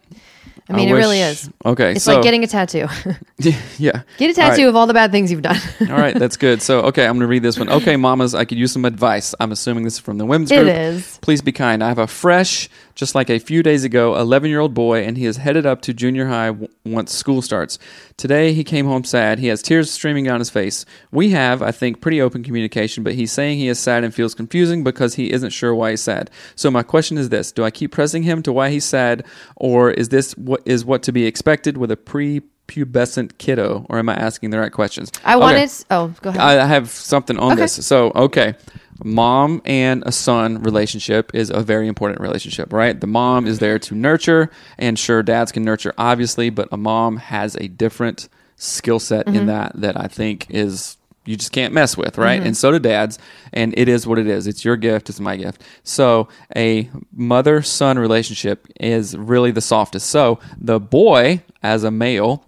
I 0.69 0.73
mean, 0.73 0.89
it 0.89 0.93
really 0.93 1.21
is. 1.21 1.49
Okay, 1.65 1.91
It's 1.93 2.03
so 2.03 2.15
like 2.15 2.23
getting 2.23 2.43
a 2.43 2.47
tattoo. 2.47 2.87
yeah. 3.77 4.01
Get 4.17 4.37
a 4.37 4.41
All 4.41 4.49
tattoo 4.49 4.63
right. 4.63 4.69
of 4.69 4.75
all 4.75 4.85
the 4.87 4.93
bad 4.93 5.11
things 5.11 5.31
you've 5.31 5.41
done. 5.41 5.57
All 5.81 5.87
right, 5.87 6.13
that's 6.17 6.35
good. 6.45 6.61
So, 6.61 6.81
okay, 6.83 7.05
I'm 7.05 7.13
going 7.13 7.21
to 7.21 7.27
read 7.27 7.43
this 7.43 7.57
one. 7.57 7.69
Okay, 7.69 7.95
mamas, 7.95 8.35
I 8.35 8.43
could 8.45 8.57
use 8.57 8.71
some 8.73 8.83
advice. 8.85 9.33
I'm 9.39 9.51
assuming 9.51 9.83
this 9.85 9.93
is 9.93 9.99
from 9.99 10.17
the 10.17 10.25
women's 10.25 10.51
It 10.51 10.63
group. 10.63 10.75
is. 10.75 11.19
Please 11.21 11.41
be 11.41 11.51
kind. 11.51 11.83
I 11.83 11.87
have 11.87 11.99
a 11.99 12.07
fresh, 12.07 12.69
just 12.97 13.13
like 13.13 13.29
a 13.29 13.37
few 13.37 13.61
days 13.61 13.83
ago, 13.83 14.15
11 14.17 14.49
year 14.49 14.59
old 14.59 14.73
boy, 14.73 15.03
and 15.03 15.17
he 15.17 15.27
is 15.27 15.37
headed 15.37 15.67
up 15.67 15.81
to 15.83 15.93
junior 15.93 16.25
high 16.25 16.47
w- 16.47 16.67
once 16.83 17.13
school 17.13 17.43
starts. 17.43 17.77
Today, 18.17 18.53
he 18.53 18.63
came 18.63 18.87
home 18.87 19.03
sad. 19.03 19.37
He 19.37 19.47
has 19.47 19.61
tears 19.61 19.91
streaming 19.91 20.25
down 20.25 20.39
his 20.39 20.49
face. 20.49 20.83
We 21.11 21.29
have, 21.29 21.61
I 21.61 21.71
think, 21.71 22.01
pretty 22.01 22.19
open 22.19 22.43
communication, 22.43 23.03
but 23.03 23.13
he's 23.13 23.31
saying 23.31 23.59
he 23.59 23.67
is 23.67 23.77
sad 23.79 24.03
and 24.03 24.13
feels 24.13 24.33
confusing 24.33 24.83
because 24.83 25.13
he 25.13 25.31
isn't 25.31 25.51
sure 25.51 25.75
why 25.75 25.91
he's 25.91 26.01
sad. 26.01 26.31
So, 26.55 26.71
my 26.71 26.81
question 26.81 27.19
is 27.19 27.29
this 27.29 27.51
Do 27.51 27.63
I 27.63 27.69
keep 27.69 27.91
pressing 27.91 28.23
him 28.23 28.41
to 28.41 28.51
why 28.51 28.71
he's 28.71 28.83
sad, 28.85 29.23
or 29.55 29.91
is 29.91 30.09
this 30.09 30.35
what 30.35 30.63
is 30.65 30.83
what 30.83 31.03
to 31.03 31.11
be 31.11 31.27
expected 31.27 31.77
with 31.77 31.91
a 31.91 31.97
pre 31.97 32.41
pubescent 32.67 33.37
kiddo, 33.37 33.85
or 33.89 33.99
am 33.99 34.09
I 34.09 34.15
asking 34.15 34.49
the 34.49 34.59
right 34.59 34.71
questions? 34.73 35.11
I 35.23 35.35
Okay. 35.35 35.39
wanted. 35.39 35.71
Oh, 35.91 36.13
go 36.23 36.31
ahead. 36.31 36.41
I 36.41 36.65
have 36.65 36.89
something 36.89 37.37
on 37.37 37.53
Okay. 37.53 37.61
this. 37.61 37.85
So, 37.85 38.11
okay. 38.15 38.55
Mom 39.03 39.61
and 39.65 40.03
a 40.05 40.11
son 40.11 40.61
relationship 40.61 41.33
is 41.33 41.49
a 41.49 41.61
very 41.61 41.87
important 41.87 42.21
relationship, 42.21 42.73
right? 42.73 42.99
The 42.99 43.07
mom 43.07 43.47
is 43.47 43.59
there 43.59 43.79
to 43.79 43.95
nurture, 43.95 44.49
and 44.77 44.97
sure, 44.97 45.23
dads 45.23 45.51
can 45.51 45.63
nurture, 45.63 45.93
obviously, 45.97 46.49
but 46.49 46.67
a 46.71 46.77
mom 46.77 47.17
has 47.17 47.55
a 47.55 47.67
different 47.67 48.29
skill 48.55 48.99
set 48.99 49.27
in 49.27 49.33
mm-hmm. 49.33 49.45
that 49.47 49.71
that 49.75 49.99
I 49.99 50.07
think 50.07 50.47
is 50.49 50.97
you 51.27 51.35
just 51.35 51.51
can't 51.51 51.73
mess 51.73 51.97
with, 51.97 52.17
right? 52.17 52.39
Mm-hmm. 52.39 52.47
And 52.47 52.57
so 52.57 52.71
do 52.71 52.79
dads, 52.79 53.19
and 53.51 53.77
it 53.77 53.89
is 53.89 54.07
what 54.07 54.17
it 54.17 54.27
is. 54.27 54.47
It's 54.47 54.63
your 54.63 54.77
gift, 54.77 55.09
it's 55.09 55.19
my 55.19 55.35
gift. 55.35 55.61
So, 55.83 56.29
a 56.55 56.89
mother 57.11 57.61
son 57.61 57.99
relationship 57.99 58.65
is 58.79 59.15
really 59.15 59.51
the 59.51 59.61
softest. 59.61 60.07
So, 60.09 60.39
the 60.57 60.79
boy, 60.79 61.43
as 61.61 61.83
a 61.83 61.91
male, 61.91 62.45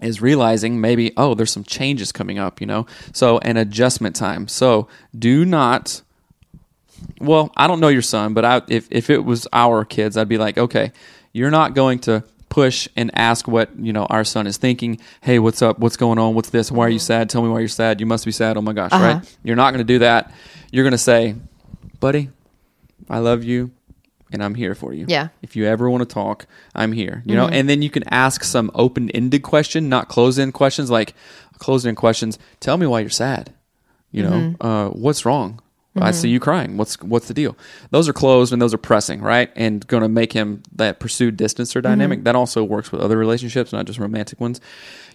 is 0.00 0.20
realizing 0.20 0.80
maybe 0.80 1.12
oh 1.16 1.34
there's 1.34 1.50
some 1.52 1.64
changes 1.64 2.12
coming 2.12 2.38
up 2.38 2.60
you 2.60 2.66
know? 2.66 2.86
So 3.12 3.38
an 3.38 3.56
adjustment 3.56 4.16
time. 4.16 4.48
So 4.48 4.88
do 5.18 5.44
not 5.44 6.02
well 7.20 7.52
i 7.56 7.66
don't 7.66 7.78
know 7.80 7.88
your 7.88 8.00
son 8.02 8.32
but 8.32 8.44
I, 8.44 8.62
if, 8.68 8.88
if 8.90 9.10
it 9.10 9.22
was 9.24 9.46
our 9.52 9.84
kids 9.84 10.16
i'd 10.16 10.28
be 10.30 10.38
like 10.38 10.56
okay 10.56 10.92
you're 11.32 11.50
not 11.50 11.74
going 11.74 11.98
to 12.00 12.24
push 12.48 12.88
and 12.96 13.10
ask 13.14 13.46
what 13.46 13.68
you 13.78 13.92
know 13.92 14.06
our 14.06 14.24
son 14.24 14.46
is 14.46 14.56
thinking. 14.56 14.98
Hey 15.20 15.38
what's 15.38 15.60
up? 15.60 15.78
What's 15.78 15.98
going 15.98 16.18
on? 16.18 16.34
What's 16.34 16.48
this? 16.48 16.72
Why 16.72 16.86
are 16.86 16.88
you 16.88 16.98
sad? 16.98 17.28
Tell 17.28 17.42
me 17.42 17.50
why 17.50 17.58
you're 17.58 17.68
sad. 17.68 18.00
You 18.00 18.06
must 18.06 18.24
be 18.24 18.32
sad. 18.32 18.56
Oh 18.56 18.62
my 18.62 18.72
gosh 18.72 18.92
Uh-huh. 18.92 19.04
right 19.04 19.36
you're 19.42 19.56
not 19.56 19.72
going 19.72 19.84
to 19.86 19.92
do 19.92 19.98
that. 19.98 20.32
You're 20.72 20.84
going 20.84 20.92
to 20.92 20.98
say 20.98 21.34
buddy 22.00 22.30
i 23.10 23.18
love 23.18 23.44
you 23.44 23.70
and 24.32 24.42
i'm 24.42 24.54
here 24.54 24.74
for 24.74 24.92
you 24.92 25.06
Yeah. 25.08 25.28
if 25.42 25.56
you 25.56 25.66
ever 25.66 25.88
want 25.90 26.02
to 26.08 26.12
talk, 26.12 26.46
I'm 26.74 26.92
here. 26.92 27.22
You 27.24 27.34
know, 27.36 27.48
and 27.48 27.68
then 27.68 27.80
you 27.82 27.90
can 27.90 28.02
ask 28.10 28.44
some 28.44 28.70
open-ended 28.74 29.42
question, 29.42 29.88
not 29.88 30.08
closed-end 30.08 30.52
questions. 30.54 30.90
Like 30.90 31.14
closed-end 31.58 31.96
questions. 31.96 32.38
Tell 32.60 32.76
me 32.76 32.86
why 32.86 33.00
you're 33.00 33.10
sad. 33.10 33.52
You 34.12 34.22
know, 34.22 34.54
uh, 34.60 34.88
what's 34.90 35.24
wrong? 35.24 35.60
I 35.96 36.10
mm-hmm. 36.10 36.20
see 36.20 36.28
you 36.28 36.40
crying. 36.40 36.76
What's 36.76 37.00
what's 37.02 37.28
the 37.28 37.34
deal? 37.34 37.56
Those 37.90 38.08
are 38.08 38.12
closed 38.12 38.52
and 38.52 38.60
those 38.60 38.74
are 38.74 38.78
pressing, 38.78 39.20
right? 39.20 39.50
And 39.56 39.86
going 39.86 40.02
to 40.02 40.08
make 40.08 40.32
him 40.32 40.62
that 40.74 41.00
pursued 41.00 41.36
distance 41.36 41.74
or 41.74 41.80
mm-hmm. 41.80 41.90
dynamic. 41.90 42.24
That 42.24 42.36
also 42.36 42.62
works 42.62 42.92
with 42.92 43.00
other 43.00 43.16
relationships, 43.16 43.72
not 43.72 43.86
just 43.86 43.98
romantic 43.98 44.40
ones. 44.40 44.60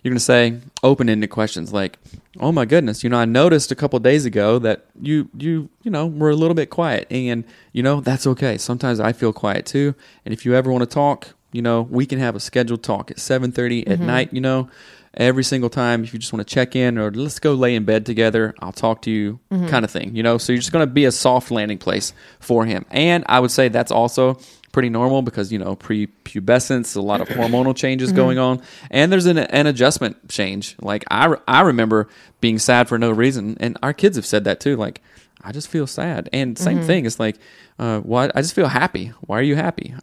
You're 0.04 0.12
going 0.12 0.18
to 0.18 0.24
say 0.24 0.58
open-ended 0.82 1.30
questions 1.30 1.72
like, 1.72 2.00
"Oh 2.40 2.52
my 2.52 2.66
goodness, 2.66 3.04
you 3.04 3.10
know, 3.10 3.18
I 3.18 3.26
noticed 3.26 3.72
a 3.72 3.76
couple 3.76 4.00
days 4.00 4.26
ago 4.26 4.58
that 4.60 4.86
you 5.00 5.30
you 5.38 5.70
you 5.84 5.92
know 5.92 6.08
were 6.08 6.32
a 6.32 6.36
little 6.36 6.56
bit 6.56 6.70
quiet, 6.70 7.08
and 7.12 7.44
you 7.72 7.84
know 7.84 8.02
that's 8.02 8.26
okay. 8.26 8.58
Sometimes 8.58 9.00
I 9.00 9.14
feel 9.14 9.34
quiet 9.34 9.66
too. 9.66 9.94
And 10.26 10.34
if 10.34 10.46
you 10.46 10.56
ever 10.56 10.72
want 10.72 10.82
to 10.82 10.92
talk, 10.94 11.36
you 11.52 11.62
know, 11.62 11.84
we 11.84 12.06
can 12.06 12.18
have 12.18 12.36
a 12.36 12.40
scheduled 12.40 12.82
talk 12.82 13.12
at 13.12 13.18
7:30 13.18 13.82
at 13.82 13.98
mm-hmm. 13.98 14.06
night. 14.06 14.34
You 14.34 14.42
know." 14.42 14.70
Every 15.16 15.44
single 15.44 15.70
time 15.70 16.04
if 16.04 16.14
you 16.14 16.20
just 16.20 16.32
want 16.32 16.46
to 16.46 16.54
check 16.54 16.76
in 16.76 16.98
or 16.98 17.12
let's 17.12 17.40
go 17.40 17.54
lay 17.54 17.76
in 17.76 17.84
bed 17.84 18.06
together 18.06 18.56
i'll 18.60 18.72
talk 18.72 19.02
to 19.02 19.12
you 19.12 19.40
mm-hmm. 19.52 19.68
kind 19.68 19.84
of 19.84 19.92
thing 19.92 20.16
you 20.16 20.24
know 20.24 20.38
so 20.38 20.54
you're 20.54 20.60
just 20.60 20.72
going 20.72 20.86
to 20.88 20.92
be 20.92 21.06
a 21.06 21.12
soft 21.12 21.52
landing 21.52 21.78
place 21.78 22.14
for 22.40 22.66
him 22.66 22.86
and 22.92 23.26
i 23.28 23.40
would 23.40 23.52
say 23.52 23.68
that's 23.68 23.92
also 23.92 24.40
pretty 24.72 24.90
normal 24.90 25.22
because 25.22 25.52
you 25.52 25.60
know 25.60 25.76
prepubescence, 25.76 26.96
a 26.96 27.02
lot 27.02 27.22
of 27.22 27.28
hormonal 27.28 27.76
changes 27.76 28.10
mm-hmm. 28.10 28.18
going 28.18 28.38
on, 28.38 28.62
and 28.90 29.12
there's 29.12 29.26
an, 29.26 29.38
an 29.38 29.68
adjustment 29.68 30.30
change. 30.30 30.76
Like 30.82 31.04
I 31.12 31.36
I 31.48 31.62
remember 31.62 32.08
being 32.40 32.60
sad 32.60 32.88
for 32.88 32.98
no 32.98 33.12
reason, 33.12 33.58
and 33.60 33.78
our 33.84 33.94
kids 33.94 34.16
have 34.16 34.26
said 34.26 34.44
that 34.46 34.60
too. 34.60 34.76
Like 34.76 35.02
I 35.42 35.52
just 35.52 35.68
feel 35.68 35.88
sad, 35.88 36.30
and 36.34 36.58
same 36.58 36.78
mm-hmm. 36.78 36.88
thing. 36.88 37.06
It's 37.06 37.20
like, 37.20 37.38
uh, 37.80 38.00
why? 38.00 38.32
I 38.34 38.42
just 38.42 38.54
feel 38.54 38.68
happy. 38.68 39.08
Why 39.22 39.40
are 39.40 39.44
you 39.44 39.56
happy? 39.56 39.94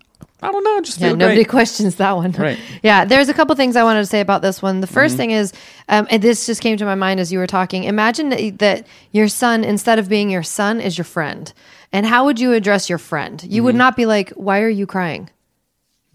I 0.42 0.52
don't 0.52 0.62
know. 0.62 0.80
Just 0.80 1.00
Yeah, 1.00 1.12
nobody 1.12 1.36
great. 1.36 1.48
questions 1.48 1.96
that 1.96 2.12
one. 2.16 2.32
Right. 2.32 2.56
Mm-hmm. 2.58 2.74
Yeah, 2.82 3.04
there's 3.04 3.28
a 3.28 3.34
couple 3.34 3.54
things 3.56 3.74
I 3.76 3.82
wanted 3.82 4.00
to 4.00 4.06
say 4.06 4.20
about 4.20 4.40
this 4.42 4.62
one. 4.62 4.80
The 4.80 4.86
1st 4.86 5.16
thing 5.16 5.30
is, 5.32 5.52
um, 5.88 6.06
and 6.10 6.22
this 6.22 6.46
just 6.46 6.60
came 6.60 6.76
to 6.76 6.84
my 6.84 6.94
mind 6.94 7.18
as 7.18 7.32
you 7.32 7.38
were 7.40 7.46
talking. 7.48 7.84
Imagine 7.84 8.28
that, 8.28 8.58
that 8.58 8.86
your 9.10 9.26
son, 9.28 9.64
instead 9.64 9.98
of 9.98 10.08
being 10.08 10.30
your 10.30 10.44
son, 10.44 10.80
is 10.80 10.96
your 10.96 11.04
friend. 11.04 11.52
And 11.92 12.06
how 12.06 12.24
would 12.26 12.38
you 12.38 12.52
address 12.52 12.88
your 12.88 12.98
friend? 12.98 13.42
You 13.42 13.48
Mm-hmm. 13.48 13.64
would 13.64 13.74
not 13.74 13.96
be 13.96 14.06
like, 14.06 14.30
"Why 14.30 14.60
are 14.60 14.68
you 14.68 14.86
crying?" 14.86 15.28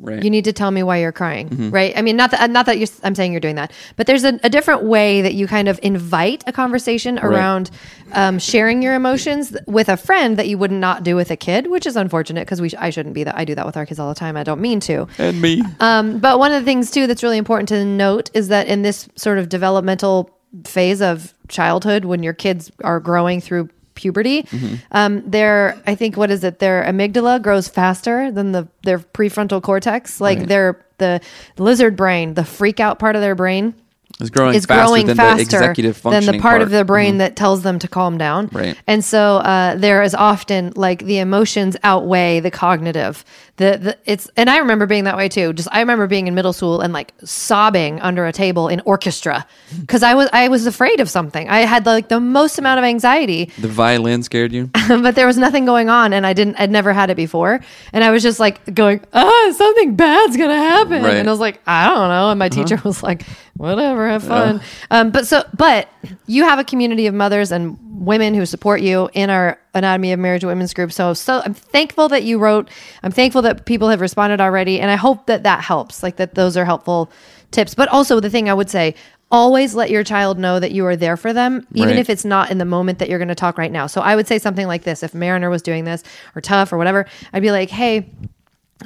Right. 0.04 0.22
You 0.24 0.30
need 0.30 0.44
to 0.46 0.54
tell 0.54 0.70
me 0.70 0.84
why 0.84 0.98
you're 0.98 1.12
crying, 1.14 1.50
Mm-hmm. 1.50 1.70
right? 1.72 1.94
I 1.98 2.02
mean, 2.02 2.16
not 2.18 2.32
that 2.32 2.50
not 2.50 2.66
that 2.66 2.78
you're, 2.78 2.90
I'm 3.04 3.16
saying 3.16 3.32
you're 3.32 3.40
doing 3.40 3.56
that, 3.56 3.72
but 3.96 4.06
there's 4.06 4.24
a, 4.26 4.40
a 4.44 4.50
different 4.50 4.84
way 4.84 5.22
that 5.22 5.34
you 5.34 5.48
kind 5.48 5.68
of 5.70 5.80
invite 5.82 6.44
a 6.46 6.52
conversation 6.52 7.18
around 7.20 7.72
um, 8.12 8.38
sharing 8.38 8.82
your 8.82 8.96
emotions 8.96 9.56
with 9.66 9.88
a 9.90 9.96
friend 9.98 10.38
that 10.38 10.48
you 10.50 10.58
would 10.58 10.72
not 10.72 11.04
do 11.04 11.16
with 11.16 11.32
a 11.32 11.36
kid, 11.38 11.68
which 11.68 11.86
is 11.86 11.96
unfortunate 11.96 12.42
because 12.46 12.60
we 12.62 12.70
sh- 12.70 12.76
I 12.78 12.90
shouldn't 12.90 13.16
be 13.16 13.24
that. 13.24 13.38
I 13.38 13.46
do 13.46 13.56
that 13.56 13.66
with 13.66 13.78
our 13.78 13.86
kids 13.86 14.00
all 14.00 14.10
the 14.10 14.20
time. 14.20 14.36
I 14.38 14.44
don't 14.44 14.62
mean 14.62 14.80
to. 14.82 15.08
and 15.18 15.42
me. 15.42 15.62
Um, 15.80 16.20
but 16.20 16.38
one 16.38 16.52
of 16.52 16.62
the 16.62 16.66
things 16.66 16.92
too 16.92 17.08
that's 17.08 17.24
really 17.24 17.38
important 17.38 17.70
to 17.70 17.86
note 17.86 18.30
is 18.34 18.50
that 18.50 18.68
in 18.68 18.82
this 18.82 19.08
sort 19.16 19.38
of 19.40 19.48
developmental 19.50 20.30
phase 20.66 21.02
of 21.02 21.34
childhood, 21.48 22.06
when 22.06 22.24
your 22.24 22.34
kids 22.34 22.72
are 22.84 23.00
growing 23.00 23.40
through 23.42 23.70
puberty, 23.96 24.44
Mm-hmm. 24.44 24.76
um, 24.92 25.30
their 25.30 25.78
I 25.88 25.96
think 25.96 26.18
what 26.18 26.32
is 26.32 26.44
it? 26.44 26.60
Their 26.60 26.84
amygdala 26.84 27.42
grows 27.42 27.68
faster 27.68 28.32
than 28.32 28.52
the 28.52 28.68
their 28.84 29.00
prefrontal 29.00 29.62
cortex. 29.62 30.20
Like 30.22 30.40
Right. 30.40 30.48
their 30.48 30.86
the 31.00 31.22
lizard 31.58 31.96
brain, 31.96 32.34
the 32.36 32.46
freak 32.46 32.80
out 32.80 33.00
part 33.00 33.16
of 33.16 33.22
their 33.22 33.36
brain 33.36 33.74
It's 34.20 34.30
growing 34.30 34.54
is 34.56 34.66
faster 34.66 34.86
growing 34.88 35.08
than 35.08 35.18
faster 35.18 35.36
the 35.38 35.42
executive 35.44 36.02
than 36.04 36.26
the 36.26 36.40
part, 36.40 36.62
of 36.62 36.70
the 36.70 36.86
brain 36.86 37.18
that 37.18 37.36
tells 37.36 37.64
them 37.64 37.80
to 37.80 37.88
calm 37.88 38.18
down. 38.18 38.48
Right. 38.52 38.78
And 38.86 39.04
so 39.04 39.38
uh, 39.38 39.76
there 39.76 40.04
is 40.04 40.14
often 40.14 40.72
like 40.76 41.04
the 41.06 41.18
emotions 41.18 41.76
outweigh 41.84 42.40
the 42.40 42.52
cognitive. 42.52 43.26
The, 43.58 43.78
the 43.82 43.98
it's 44.06 44.30
and 44.38 44.50
I 44.50 44.58
remember 44.58 44.86
being 44.86 45.04
that 45.04 45.18
way 45.18 45.30
too. 45.30 45.52
Just 45.54 45.68
I 45.72 45.80
remember 45.80 46.08
being 46.08 46.28
in 46.28 46.36
middle 46.36 46.54
school 46.54 46.82
and 46.82 46.94
like 46.94 47.14
sobbing 47.24 48.00
under 48.02 48.26
a 48.26 48.32
table 48.32 48.68
in 48.68 48.82
orchestra 48.86 49.46
because 49.82 50.04
I 50.04 50.14
was 50.16 50.30
I 50.32 50.48
was 50.48 50.66
afraid 50.68 51.00
of 51.00 51.10
something. 51.10 51.50
I 51.50 51.60
had 51.62 51.86
like 51.86 52.08
the 52.08 52.20
most 52.20 52.58
amount 52.58 52.80
of 52.80 52.84
anxiety 52.86 53.52
The 53.60 53.68
violin 53.68 54.24
scared 54.24 54.54
you. 54.54 54.70
but 54.88 55.16
there 55.16 55.28
was 55.28 55.38
nothing 55.38 55.66
going 55.66 55.90
on 55.90 56.14
and 56.14 56.26
I 56.26 56.34
didn't 56.34 56.60
I'd 56.60 56.72
never 56.72 56.94
had 56.94 57.10
it 57.10 57.16
before 57.16 57.60
and 57.94 58.04
I 58.04 58.12
was 58.12 58.24
just 58.24 58.40
like 58.40 58.74
going 58.74 59.02
ah 59.14 59.54
something 59.56 59.96
bad's 59.96 60.38
gonna 60.38 60.54
happen 60.58 61.04
Right. 61.04 61.10
Uh-huh. 61.12 61.20
and 61.20 61.28
I 61.28 61.32
was 61.32 61.40
like 61.40 61.60
I 61.68 61.88
don't 61.90 62.10
know 62.10 62.30
and 62.32 62.40
my 62.40 62.50
teacher 62.50 62.80
was 62.84 63.04
like 63.04 63.24
whatever 63.58 64.08
have 64.08 64.24
fun 64.24 64.62
um, 64.90 65.12
but 65.12 65.28
so 65.28 65.44
but 65.56 65.88
you 66.26 66.44
have 66.44 66.58
a 66.60 66.64
community 66.64 67.06
of 67.08 67.14
mothers 67.14 67.52
and 67.52 67.78
women 68.06 68.34
who 68.34 68.46
support 68.46 68.82
you 68.82 69.10
in 69.14 69.30
our 69.30 69.60
anatomy 69.76 70.12
of 70.12 70.20
marriage 70.20 70.44
women's 70.44 70.74
group 70.74 70.92
so 70.92 71.14
so 71.14 71.42
I'm 71.46 71.54
thankful 71.54 72.10
that 72.10 72.24
you 72.24 72.40
wrote 72.40 72.70
I'm 73.04 73.12
thankful 73.12 73.44
that 73.44 73.66
people 73.66 73.90
have 73.90 74.02
responded 74.02 74.42
already 74.42 74.80
and 74.80 74.90
I 74.90 74.96
hope 74.96 75.28
that 75.28 75.44
that 75.44 75.64
helps 75.64 76.02
like 76.04 76.16
that 76.18 76.34
those 76.36 76.58
are 76.58 76.66
helpful 76.66 77.12
tips 77.52 77.76
but 77.76 77.88
also 77.90 78.20
the 78.20 78.30
thing 78.30 78.50
I 78.50 78.54
would 78.56 78.70
say 78.72 78.96
always 79.32 79.74
let 79.74 79.90
your 79.90 80.04
child 80.04 80.38
know 80.38 80.60
that 80.60 80.72
you 80.72 80.86
are 80.86 80.96
there 80.96 81.18
for 81.18 81.32
them 81.34 81.66
even 81.74 81.90
Right. 81.90 82.00
if 82.00 82.10
it's 82.10 82.26
not 82.26 82.52
in 82.52 82.58
the 82.58 82.66
moment 82.66 83.00
that 83.00 83.10
you're 83.10 83.18
going 83.20 83.30
to 83.30 83.36
talk 83.36 83.58
right 83.58 83.72
now. 83.72 83.88
So 83.88 84.02
I 84.02 84.16
would 84.16 84.28
say 84.28 84.38
something 84.38 84.68
like 84.68 84.84
this 84.84 85.02
if 85.02 85.16
Mariner 85.16 85.50
was 85.50 85.64
doing 85.64 85.86
this 85.86 86.04
or 86.36 86.42
Tough 86.42 86.72
or 86.72 86.78
whatever, 86.78 87.08
I'd 87.32 87.42
be 87.42 87.50
like, 87.50 87.72
hey, 87.72 88.10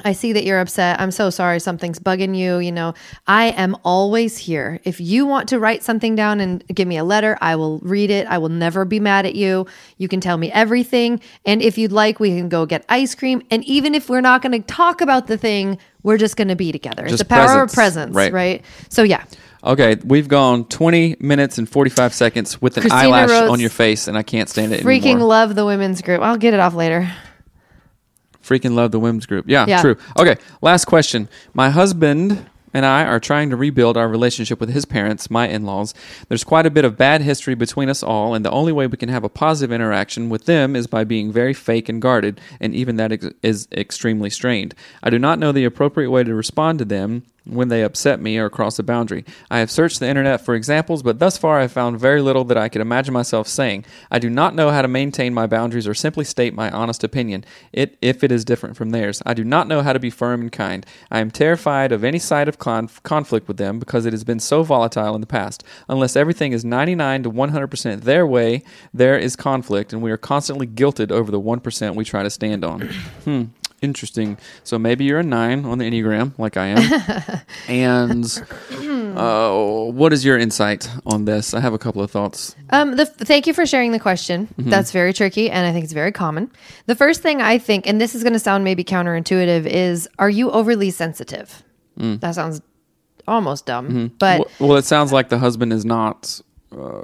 I 0.04 0.12
see 0.12 0.32
that 0.32 0.44
you're 0.44 0.60
upset. 0.60 1.00
I'm 1.00 1.10
so 1.10 1.30
sorry. 1.30 1.60
Something's 1.60 1.98
bugging 1.98 2.36
you. 2.36 2.58
You 2.58 2.72
know, 2.72 2.94
I 3.26 3.46
am 3.50 3.76
always 3.84 4.36
here. 4.38 4.80
If 4.84 5.00
you 5.00 5.26
want 5.26 5.48
to 5.50 5.58
write 5.58 5.82
something 5.82 6.14
down 6.14 6.40
and 6.40 6.62
give 6.68 6.86
me 6.88 6.96
a 6.96 7.04
letter, 7.04 7.36
I 7.40 7.56
will 7.56 7.78
read 7.80 8.10
it. 8.10 8.26
I 8.26 8.38
will 8.38 8.48
never 8.48 8.84
be 8.84 9.00
mad 9.00 9.26
at 9.26 9.34
you. 9.34 9.66
You 9.96 10.08
can 10.08 10.20
tell 10.20 10.36
me 10.36 10.50
everything. 10.52 11.20
And 11.44 11.60
if 11.62 11.78
you'd 11.78 11.92
like, 11.92 12.20
we 12.20 12.30
can 12.30 12.48
go 12.48 12.66
get 12.66 12.84
ice 12.88 13.14
cream. 13.14 13.42
And 13.50 13.64
even 13.64 13.94
if 13.94 14.08
we're 14.08 14.20
not 14.20 14.42
going 14.42 14.52
to 14.60 14.66
talk 14.66 15.00
about 15.00 15.26
the 15.26 15.36
thing, 15.38 15.78
we're 16.02 16.18
just 16.18 16.36
going 16.36 16.48
to 16.48 16.56
be 16.56 16.72
together. 16.72 17.02
it's 17.04 17.12
Just 17.12 17.22
the 17.24 17.28
power 17.28 17.62
of 17.62 17.72
presence. 17.72 18.12
presence, 18.12 18.14
Right. 18.14 18.32
right? 18.32 18.64
So, 18.88 19.02
yeah. 19.02 19.24
Okay, 19.64 19.96
we've 20.04 20.28
gone 20.28 20.64
20 20.66 21.16
minutes 21.18 21.58
and 21.58 21.68
45 21.68 22.14
seconds 22.14 22.62
with 22.62 22.76
an 22.76 22.82
Christina 22.82 23.02
eyelash 23.02 23.30
Rhodes- 23.30 23.50
on 23.50 23.58
your 23.58 23.70
face, 23.70 24.06
and 24.06 24.16
I 24.16 24.22
can't 24.22 24.48
stand 24.48 24.72
it 24.72 24.84
Freaking 24.84 25.02
anymore. 25.14 25.26
love 25.28 25.54
the 25.56 25.66
women's 25.66 26.00
group. 26.00 26.22
I'll 26.22 26.36
get 26.36 26.54
it 26.54 26.60
off 26.60 26.74
later. 26.74 27.10
Freaking 28.48 28.74
love 28.74 28.92
the 28.92 28.98
women's 28.98 29.26
group. 29.26 29.44
Yeah, 29.46 29.66
Yeah. 29.68 29.82
true. 29.82 29.96
Okay, 30.18 30.36
last 30.62 30.86
question. 30.86 31.28
My 31.52 31.68
husband 31.68 32.46
and 32.74 32.84
I 32.86 33.04
are 33.04 33.20
trying 33.20 33.50
to 33.50 33.56
rebuild 33.56 33.96
our 33.96 34.08
relationship 34.08 34.60
with 34.60 34.70
his 34.70 34.84
parents, 34.84 35.30
my 35.30 35.48
in 35.48 35.64
laws. 35.64 35.94
There's 36.28 36.44
quite 36.44 36.66
a 36.66 36.70
bit 36.70 36.84
of 36.84 36.96
bad 36.96 37.22
history 37.22 37.54
between 37.54 37.88
us 37.88 38.02
all, 38.02 38.34
and 38.34 38.44
the 38.44 38.50
only 38.50 38.72
way 38.72 38.86
we 38.86 38.96
can 38.96 39.08
have 39.08 39.24
a 39.24 39.28
positive 39.28 39.72
interaction 39.72 40.28
with 40.30 40.44
them 40.46 40.76
is 40.76 40.86
by 40.86 41.04
being 41.04 41.32
very 41.32 41.54
fake 41.54 41.88
and 41.88 42.00
guarded, 42.00 42.40
and 42.60 42.74
even 42.74 42.96
that 42.96 43.12
ex- 43.12 43.28
is 43.42 43.68
extremely 43.72 44.30
strained. 44.30 44.74
I 45.02 45.10
do 45.10 45.18
not 45.18 45.38
know 45.38 45.52
the 45.52 45.64
appropriate 45.64 46.10
way 46.10 46.24
to 46.24 46.34
respond 46.34 46.78
to 46.80 46.84
them 46.84 47.22
when 47.48 47.68
they 47.68 47.82
upset 47.82 48.20
me 48.20 48.38
or 48.38 48.50
cross 48.50 48.78
a 48.78 48.82
boundary. 48.82 49.24
I 49.50 49.58
have 49.58 49.70
searched 49.70 50.00
the 50.00 50.08
internet 50.08 50.40
for 50.40 50.54
examples, 50.54 51.02
but 51.02 51.18
thus 51.18 51.38
far 51.38 51.58
I 51.58 51.62
have 51.62 51.72
found 51.72 51.98
very 51.98 52.20
little 52.20 52.44
that 52.44 52.56
I 52.56 52.68
could 52.68 52.80
imagine 52.80 53.14
myself 53.14 53.48
saying. 53.48 53.84
I 54.10 54.18
do 54.18 54.30
not 54.30 54.54
know 54.54 54.70
how 54.70 54.82
to 54.82 54.88
maintain 54.88 55.34
my 55.34 55.46
boundaries 55.46 55.86
or 55.86 55.94
simply 55.94 56.24
state 56.24 56.54
my 56.54 56.70
honest 56.70 57.02
opinion, 57.04 57.44
it, 57.72 57.96
if 58.02 58.22
it 58.22 58.30
is 58.30 58.44
different 58.44 58.76
from 58.76 58.90
theirs. 58.90 59.22
I 59.24 59.34
do 59.34 59.44
not 59.44 59.68
know 59.68 59.82
how 59.82 59.92
to 59.92 59.98
be 59.98 60.10
firm 60.10 60.40
and 60.40 60.52
kind. 60.52 60.84
I 61.10 61.20
am 61.20 61.30
terrified 61.30 61.92
of 61.92 62.04
any 62.04 62.18
side 62.18 62.48
of 62.48 62.58
conf- 62.58 63.02
conflict 63.02 63.48
with 63.48 63.56
them 63.56 63.78
because 63.78 64.06
it 64.06 64.12
has 64.12 64.24
been 64.24 64.40
so 64.40 64.62
volatile 64.62 65.14
in 65.14 65.20
the 65.20 65.26
past. 65.26 65.64
Unless 65.88 66.16
everything 66.16 66.52
is 66.52 66.64
99 66.64 67.24
to 67.24 67.30
100% 67.30 68.02
their 68.02 68.26
way, 68.26 68.62
there 68.92 69.18
is 69.18 69.36
conflict, 69.36 69.92
and 69.92 70.02
we 70.02 70.10
are 70.10 70.16
constantly 70.16 70.66
guilted 70.66 71.10
over 71.10 71.30
the 71.30 71.40
1% 71.40 71.94
we 71.94 72.04
try 72.04 72.22
to 72.22 72.30
stand 72.30 72.64
on. 72.64 72.80
hmm. 73.24 73.44
Interesting. 73.80 74.38
So 74.64 74.78
maybe 74.78 75.04
you're 75.04 75.20
a 75.20 75.22
nine 75.22 75.64
on 75.64 75.78
the 75.78 75.88
Enneagram, 75.88 76.32
like 76.36 76.56
I 76.56 76.66
am. 76.66 77.40
and 77.68 78.42
uh, 79.16 79.52
what 79.92 80.12
is 80.12 80.24
your 80.24 80.36
insight 80.36 80.90
on 81.06 81.26
this? 81.26 81.54
I 81.54 81.60
have 81.60 81.72
a 81.72 81.78
couple 81.78 82.02
of 82.02 82.10
thoughts. 82.10 82.56
Um, 82.70 82.96
the, 82.96 83.06
thank 83.06 83.46
you 83.46 83.54
for 83.54 83.66
sharing 83.66 83.92
the 83.92 84.00
question. 84.00 84.48
That's 84.58 84.90
very 84.90 85.12
tricky, 85.12 85.48
and 85.48 85.64
I 85.66 85.72
think 85.72 85.84
it's 85.84 85.92
very 85.92 86.10
common. 86.10 86.50
The 86.86 86.96
first 86.96 87.22
thing 87.22 87.40
I 87.40 87.58
think, 87.58 87.86
and 87.86 88.00
this 88.00 88.14
is 88.16 88.22
going 88.24 88.32
to 88.32 88.40
sound 88.40 88.64
maybe 88.64 88.82
counterintuitive, 88.82 89.66
is 89.66 90.08
are 90.18 90.30
you 90.30 90.50
overly 90.50 90.90
sensitive? 90.90 91.62
That 91.96 92.34
sounds 92.34 92.60
almost 93.26 93.66
dumb, 93.66 94.12
but 94.18 94.40
well, 94.58 94.68
well, 94.70 94.78
it 94.78 94.84
sounds 94.86 95.12
like 95.12 95.28
the 95.28 95.38
husband 95.38 95.72
is 95.72 95.84
not. 95.84 96.40
Uh, 96.76 97.02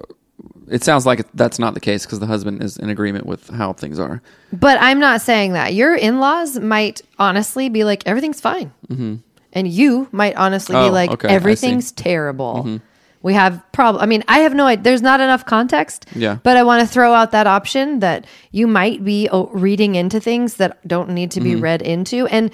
it 0.69 0.83
sounds 0.83 1.07
like 1.07 1.27
that's 1.35 1.59
not 1.59 1.75
the 1.75 1.81
case 1.81 2.05
because 2.05 2.21
the 2.21 2.27
husband 2.27 2.63
is 2.63 2.77
in 2.77 2.89
agreement 2.89 3.27
with 3.27 3.49
how 3.51 3.73
things 3.73 3.99
are. 3.99 4.23
but 4.53 4.79
I'm 4.81 5.01
not 5.01 5.21
saying 5.21 5.53
that. 5.53 5.75
Your 5.75 5.95
in 5.95 6.21
laws 6.21 6.59
might 6.59 7.03
honestly 7.19 7.69
be 7.69 7.85
like 7.85 8.07
everything's 8.07 8.41
fine, 8.41 8.73
mm-hmm. 8.89 9.17
and 9.53 9.69
you 9.69 10.09
might 10.13 10.37
honestly 10.37 10.77
Oh, 10.77 10.87
be 10.87 10.91
like 10.91 11.11
okay, 11.11 11.29
everything's 11.29 11.93
terrible. 11.93 12.65
Mm-hmm. 12.67 12.77
We 13.23 13.33
have 13.33 13.65
problem. 13.73 14.03
I 14.03 14.07
mean, 14.07 14.23
I 14.29 14.41
have 14.41 14.55
no. 14.55 14.67
idea. 14.67 14.83
There's 14.83 15.01
not 15.01 15.21
enough 15.21 15.47
context. 15.47 16.07
Yeah. 16.15 16.41
But 16.43 16.59
I 16.59 16.63
want 16.63 16.87
to 16.87 16.93
throw 16.93 17.15
out 17.15 17.31
that 17.31 17.47
option 17.47 18.01
that 18.01 18.27
you 18.51 18.67
might 18.67 19.03
be 19.03 19.31
oh, 19.33 19.47
reading 19.47 19.95
into 19.95 20.21
things 20.21 20.57
that 20.57 20.87
don't 20.87 21.09
need 21.09 21.31
to 21.31 21.41
be 21.41 21.53
mm-hmm. 21.53 21.63
read 21.63 21.81
into. 21.81 22.27
And 22.27 22.51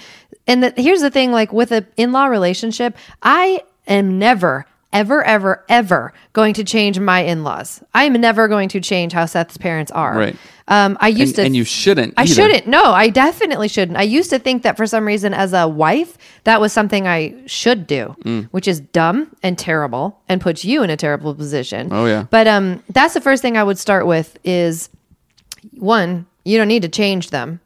and 0.46 0.62
the, 0.62 0.72
here's 0.76 1.00
the 1.00 1.10
thing: 1.10 1.32
like 1.32 1.52
with 1.52 1.72
an 1.72 1.88
in-law 1.96 2.26
relationship, 2.26 2.96
I 3.20 3.64
am 3.88 4.18
never. 4.20 4.64
Ever, 4.92 5.22
ever, 5.22 5.64
ever 5.68 6.12
going 6.32 6.52
to 6.54 6.64
change 6.64 6.98
my 6.98 7.20
in-laws. 7.20 7.80
I 7.94 8.04
am 8.04 8.14
never 8.14 8.48
going 8.48 8.68
to 8.70 8.80
change 8.80 9.12
how 9.12 9.24
Seth's 9.26 9.56
parents 9.56 9.92
are. 9.92 10.16
Right. 10.18 10.36
Um, 10.66 10.98
I 11.00 11.08
used 11.08 11.30
And, 11.32 11.36
to, 11.36 11.42
and 11.46 11.56
you 11.56 11.62
shouldn't. 11.62 12.14
I 12.16 12.22
either. 12.22 12.34
shouldn't. 12.34 12.66
No, 12.66 12.82
I 12.82 13.08
definitely 13.08 13.68
shouldn't. 13.68 13.96
I 13.96 14.02
used 14.02 14.30
to 14.30 14.40
think 14.40 14.64
that 14.64 14.76
for 14.76 14.86
some 14.88 15.06
reason, 15.06 15.32
as 15.32 15.52
a 15.52 15.68
wife, 15.68 16.18
that 16.42 16.60
was 16.60 16.72
something 16.72 17.06
I 17.06 17.34
should 17.46 17.86
do, 17.86 18.16
Mm. 18.24 18.48
which 18.50 18.66
is 18.66 18.80
dumb 18.80 19.28
and 19.44 19.56
terrible 19.56 20.18
and 20.28 20.40
puts 20.40 20.64
you 20.64 20.82
in 20.82 20.90
a 20.90 20.96
terrible 20.96 21.36
position. 21.36 21.88
Oh, 21.92 22.06
yeah. 22.06 22.24
But 22.28 22.48
um, 22.48 22.82
that's 22.88 23.14
the 23.14 23.20
first 23.20 23.42
thing 23.42 23.56
I 23.56 23.62
would 23.62 23.78
start 23.78 24.06
with 24.06 24.38
is 24.42 24.88
one, 25.78 26.26
you 26.44 26.58
don't 26.58 26.68
need 26.68 26.82
to 26.82 26.88
change 26.88 27.30
them. 27.30 27.60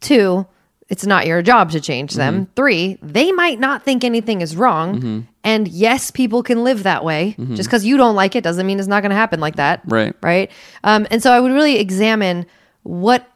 Two, 0.00 0.46
it's 0.92 1.06
not 1.06 1.26
your 1.26 1.40
job 1.40 1.70
to 1.70 1.80
change 1.80 2.12
them. 2.12 2.34
Mm-hmm. 2.34 2.52
Three, 2.54 2.98
they 3.00 3.32
might 3.32 3.58
not 3.58 3.82
think 3.82 4.04
anything 4.04 4.42
is 4.42 4.54
wrong. 4.54 5.26
And 5.42 5.66
yes, 5.66 6.10
people 6.10 6.42
can 6.42 6.64
live 6.64 6.82
that 6.82 7.02
way. 7.02 7.34
Mm-hmm. 7.38 7.54
Just 7.54 7.70
because 7.70 7.86
you 7.86 7.96
don't 7.96 8.14
like 8.14 8.36
it 8.36 8.44
doesn't 8.44 8.66
mean 8.66 8.78
it's 8.78 8.88
not 8.88 9.00
going 9.00 9.08
to 9.08 9.16
happen 9.16 9.40
like 9.40 9.56
that. 9.56 9.80
Right. 9.86 10.14
Right. 10.20 10.50
Um, 10.84 11.06
and 11.10 11.22
so 11.22 11.32
I 11.32 11.40
would 11.40 11.50
really 11.50 11.78
examine 11.78 12.44
what 12.82 13.26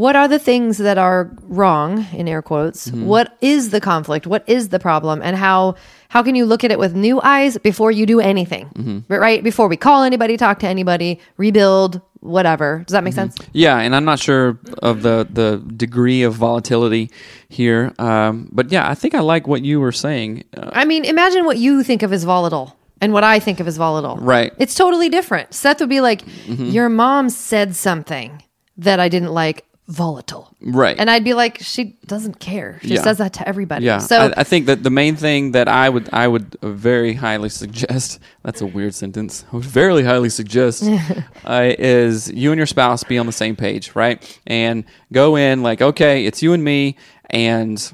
what 0.00 0.16
are 0.16 0.28
the 0.28 0.38
things 0.38 0.78
that 0.78 0.96
are 0.96 1.30
wrong 1.42 2.06
in 2.14 2.26
air 2.26 2.40
quotes? 2.40 2.88
Mm-hmm. 2.88 3.04
What 3.04 3.36
is 3.42 3.68
the 3.68 3.82
conflict? 3.82 4.26
What 4.26 4.42
is 4.46 4.70
the 4.70 4.78
problem? 4.78 5.20
And 5.20 5.36
how 5.36 5.74
how 6.08 6.22
can 6.22 6.34
you 6.34 6.46
look 6.46 6.64
at 6.64 6.70
it 6.70 6.78
with 6.78 6.94
new 6.94 7.20
eyes 7.20 7.58
before 7.58 7.90
you 7.92 8.06
do 8.06 8.18
anything? 8.18 8.70
Mm-hmm. 8.70 8.98
But 9.08 9.20
right 9.20 9.44
before 9.44 9.68
we 9.68 9.76
call 9.76 10.02
anybody, 10.02 10.38
talk 10.38 10.58
to 10.60 10.66
anybody, 10.66 11.20
rebuild, 11.36 12.00
whatever. 12.20 12.82
Does 12.86 12.94
that 12.94 13.04
make 13.04 13.12
sense? 13.12 13.36
Yeah, 13.52 13.76
and 13.78 13.94
I'm 13.94 14.06
not 14.06 14.18
sure 14.18 14.58
of 14.82 15.02
the 15.02 15.28
the 15.30 15.62
degree 15.76 16.22
of 16.22 16.32
volatility 16.32 17.10
here, 17.50 17.92
um, 17.98 18.48
but 18.52 18.72
yeah, 18.72 18.88
I 18.88 18.94
think 18.94 19.14
I 19.14 19.20
like 19.20 19.46
what 19.46 19.62
you 19.66 19.80
were 19.80 19.92
saying. 19.92 20.44
Uh, 20.56 20.70
I 20.72 20.86
mean, 20.86 21.04
imagine 21.04 21.44
what 21.44 21.58
you 21.58 21.82
think 21.82 22.02
of 22.02 22.10
as 22.14 22.24
volatile 22.24 22.74
and 23.02 23.12
what 23.12 23.24
I 23.24 23.38
think 23.38 23.60
of 23.60 23.68
as 23.68 23.76
volatile. 23.76 24.16
Right. 24.16 24.50
It's 24.56 24.74
totally 24.74 25.10
different. 25.10 25.52
Seth 25.52 25.80
would 25.80 25.90
be 25.90 26.00
like, 26.00 26.24
Mm-hmm. 26.24 26.70
Your 26.70 26.88
mom 26.88 27.28
said 27.28 27.76
something 27.76 28.42
that 28.78 28.98
I 28.98 29.10
didn't 29.10 29.32
like, 29.32 29.66
volatile. 29.90 30.54
right, 30.60 30.96
And 30.98 31.10
I'd 31.10 31.24
be 31.24 31.34
like, 31.34 31.58
She 31.60 31.96
doesn't 32.06 32.38
care. 32.38 32.78
She 32.82 32.94
Yeah. 32.94 33.02
says 33.02 33.18
that 33.18 33.32
to 33.34 33.48
everybody. 33.48 33.84
yeah. 33.84 33.98
So 33.98 34.16
I, 34.28 34.40
I 34.40 34.44
think 34.44 34.66
that 34.66 34.82
the 34.84 34.90
main 34.90 35.16
thing 35.16 35.50
that 35.52 35.66
I 35.68 35.88
would 35.88 36.08
I 36.12 36.28
would 36.28 36.56
very 36.62 37.14
highly 37.14 37.48
suggest 37.62 38.20
that's 38.44 38.60
a 38.60 38.66
weird 38.66 38.94
sentence. 38.94 39.44
I 39.52 39.56
would 39.56 39.64
very 39.64 40.04
highly 40.04 40.28
suggest 40.30 40.84
uh, 41.44 41.72
is 41.78 42.30
you 42.32 42.52
and 42.52 42.58
your 42.58 42.66
spouse 42.66 43.02
be 43.04 43.18
on 43.18 43.26
the 43.26 43.32
same 43.32 43.56
page, 43.56 43.94
right? 43.96 44.16
And 44.46 44.84
go 45.12 45.36
in 45.36 45.62
like, 45.62 45.82
okay, 45.82 46.24
it's 46.24 46.40
you 46.42 46.52
and 46.52 46.62
me, 46.62 46.96
and 47.28 47.92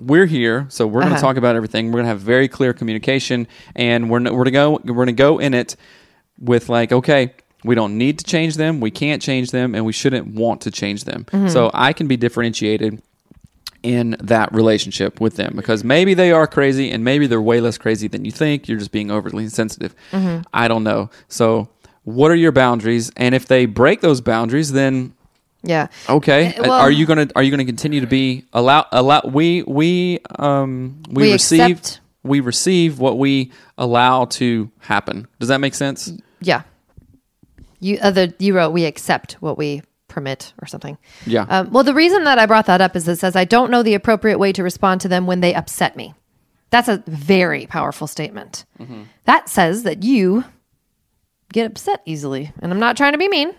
we're 0.00 0.26
here, 0.26 0.66
so 0.70 0.86
we're 0.86 1.02
going 1.02 1.10
to 1.12 1.18
Uh-huh. 1.18 1.28
talk 1.28 1.36
about 1.36 1.54
everything. 1.54 1.86
We're 1.86 1.98
going 2.02 2.04
to 2.06 2.08
have 2.08 2.20
very 2.20 2.48
clear 2.48 2.72
communication, 2.72 3.46
and 3.76 4.10
we're 4.10 4.32
we're 4.32 4.44
to 4.44 4.50
go 4.50 4.80
we're 4.84 4.94
going 4.94 5.06
to 5.06 5.12
go 5.12 5.38
in 5.38 5.54
it 5.54 5.76
with 6.40 6.68
like, 6.68 6.92
okay, 6.92 7.34
we 7.64 7.74
don't 7.74 7.96
need 7.98 8.18
to 8.18 8.24
change 8.24 8.56
them, 8.56 8.80
we 8.80 8.90
can't 8.90 9.20
change 9.22 9.50
them, 9.50 9.74
and 9.74 9.84
we 9.84 9.92
shouldn't 9.92 10.26
want 10.28 10.60
to 10.62 10.70
change 10.70 11.04
them. 11.04 11.24
Mm-hmm. 11.32 11.48
So 11.48 11.70
I 11.74 11.92
can 11.92 12.06
be 12.06 12.16
differentiated 12.16 13.02
in 13.82 14.16
that 14.20 14.52
relationship 14.54 15.20
with 15.20 15.36
them 15.36 15.52
because 15.56 15.84
maybe 15.84 16.14
they 16.14 16.32
are 16.32 16.46
crazy 16.46 16.90
and 16.90 17.04
maybe 17.04 17.26
they're 17.26 17.40
way 17.42 17.60
less 17.60 17.76
crazy 17.76 18.08
than 18.08 18.24
you 18.24 18.30
think. 18.30 18.66
You're 18.68 18.78
just 18.78 18.92
being 18.92 19.10
overly 19.10 19.48
sensitive. 19.48 19.94
Mm-hmm. 20.12 20.42
I 20.54 20.68
don't 20.68 20.84
know. 20.84 21.10
So, 21.28 21.68
what 22.04 22.30
are 22.30 22.34
your 22.34 22.52
boundaries? 22.52 23.10
And 23.16 23.34
if 23.34 23.46
they 23.46 23.66
break 23.66 24.00
those 24.00 24.20
boundaries, 24.20 24.72
then 24.72 25.14
yeah. 25.62 25.88
okay, 26.08 26.54
Uh, 26.54 26.62
well- 26.62 26.72
are 26.72 26.90
you 26.90 27.04
gonna 27.06 27.28
are 27.36 27.42
you 27.42 27.50
gonna 27.50 27.64
continue 27.64 28.00
to 28.00 28.06
be 28.06 28.44
allow 28.52 28.86
allow 28.92 29.22
we 29.24 29.62
we 29.62 30.18
um 30.38 31.02
we, 31.10 31.24
We 31.24 31.32
receive 31.32 31.78
accept- 31.78 32.00
we 32.22 32.40
receive 32.40 32.98
what 32.98 33.18
we 33.18 33.52
allow 33.76 34.24
to 34.26 34.70
happen. 34.80 35.26
Does 35.40 35.48
that 35.48 35.60
make 35.60 35.74
sense? 35.74 36.12
Yeah. 36.40 36.62
You 37.84 37.98
other 38.00 38.32
you 38.38 38.56
wrote 38.56 38.70
we 38.70 38.86
accept 38.86 39.34
what 39.34 39.58
we 39.58 39.82
permit 40.08 40.54
or 40.62 40.66
something. 40.66 40.96
Yeah. 41.26 41.44
Um, 41.48 41.70
well, 41.70 41.84
the 41.84 41.92
reason 41.92 42.24
that 42.24 42.38
I 42.38 42.46
brought 42.46 42.66
that 42.66 42.80
up 42.80 42.96
is 42.96 43.06
it 43.06 43.18
says 43.18 43.36
I 43.36 43.44
don't 43.44 43.70
know 43.70 43.82
the 43.82 43.94
appropriate 43.94 44.38
way 44.38 44.52
to 44.52 44.62
respond 44.62 45.02
to 45.02 45.08
them 45.08 45.26
when 45.26 45.40
they 45.40 45.54
upset 45.54 45.94
me. 45.94 46.14
That's 46.70 46.88
a 46.88 47.02
very 47.06 47.66
powerful 47.66 48.06
statement. 48.06 48.64
Mm-hmm. 48.80 49.02
That 49.26 49.48
says 49.48 49.82
that 49.82 50.02
you 50.02 50.44
get 51.52 51.66
upset 51.66 52.00
easily, 52.06 52.52
and 52.60 52.72
I'm 52.72 52.80
not 52.80 52.96
trying 52.96 53.12
to 53.12 53.18
be 53.18 53.28
mean. 53.28 53.54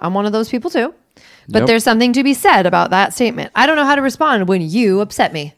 I'm 0.00 0.14
one 0.14 0.26
of 0.26 0.32
those 0.32 0.48
people 0.48 0.70
too. 0.70 0.94
But. 1.48 1.60
Nope. 1.60 1.68
there's 1.68 1.84
something 1.84 2.12
to 2.14 2.22
be 2.24 2.34
said 2.34 2.66
about 2.66 2.90
that 2.90 3.12
statement. 3.14 3.50
I 3.54 3.66
don't 3.66 3.76
know 3.76 3.84
how 3.84 3.94
to 3.94 4.02
respond 4.02 4.48
when 4.48 4.62
you 4.62 5.00
upset 5.00 5.32
me. 5.32 5.52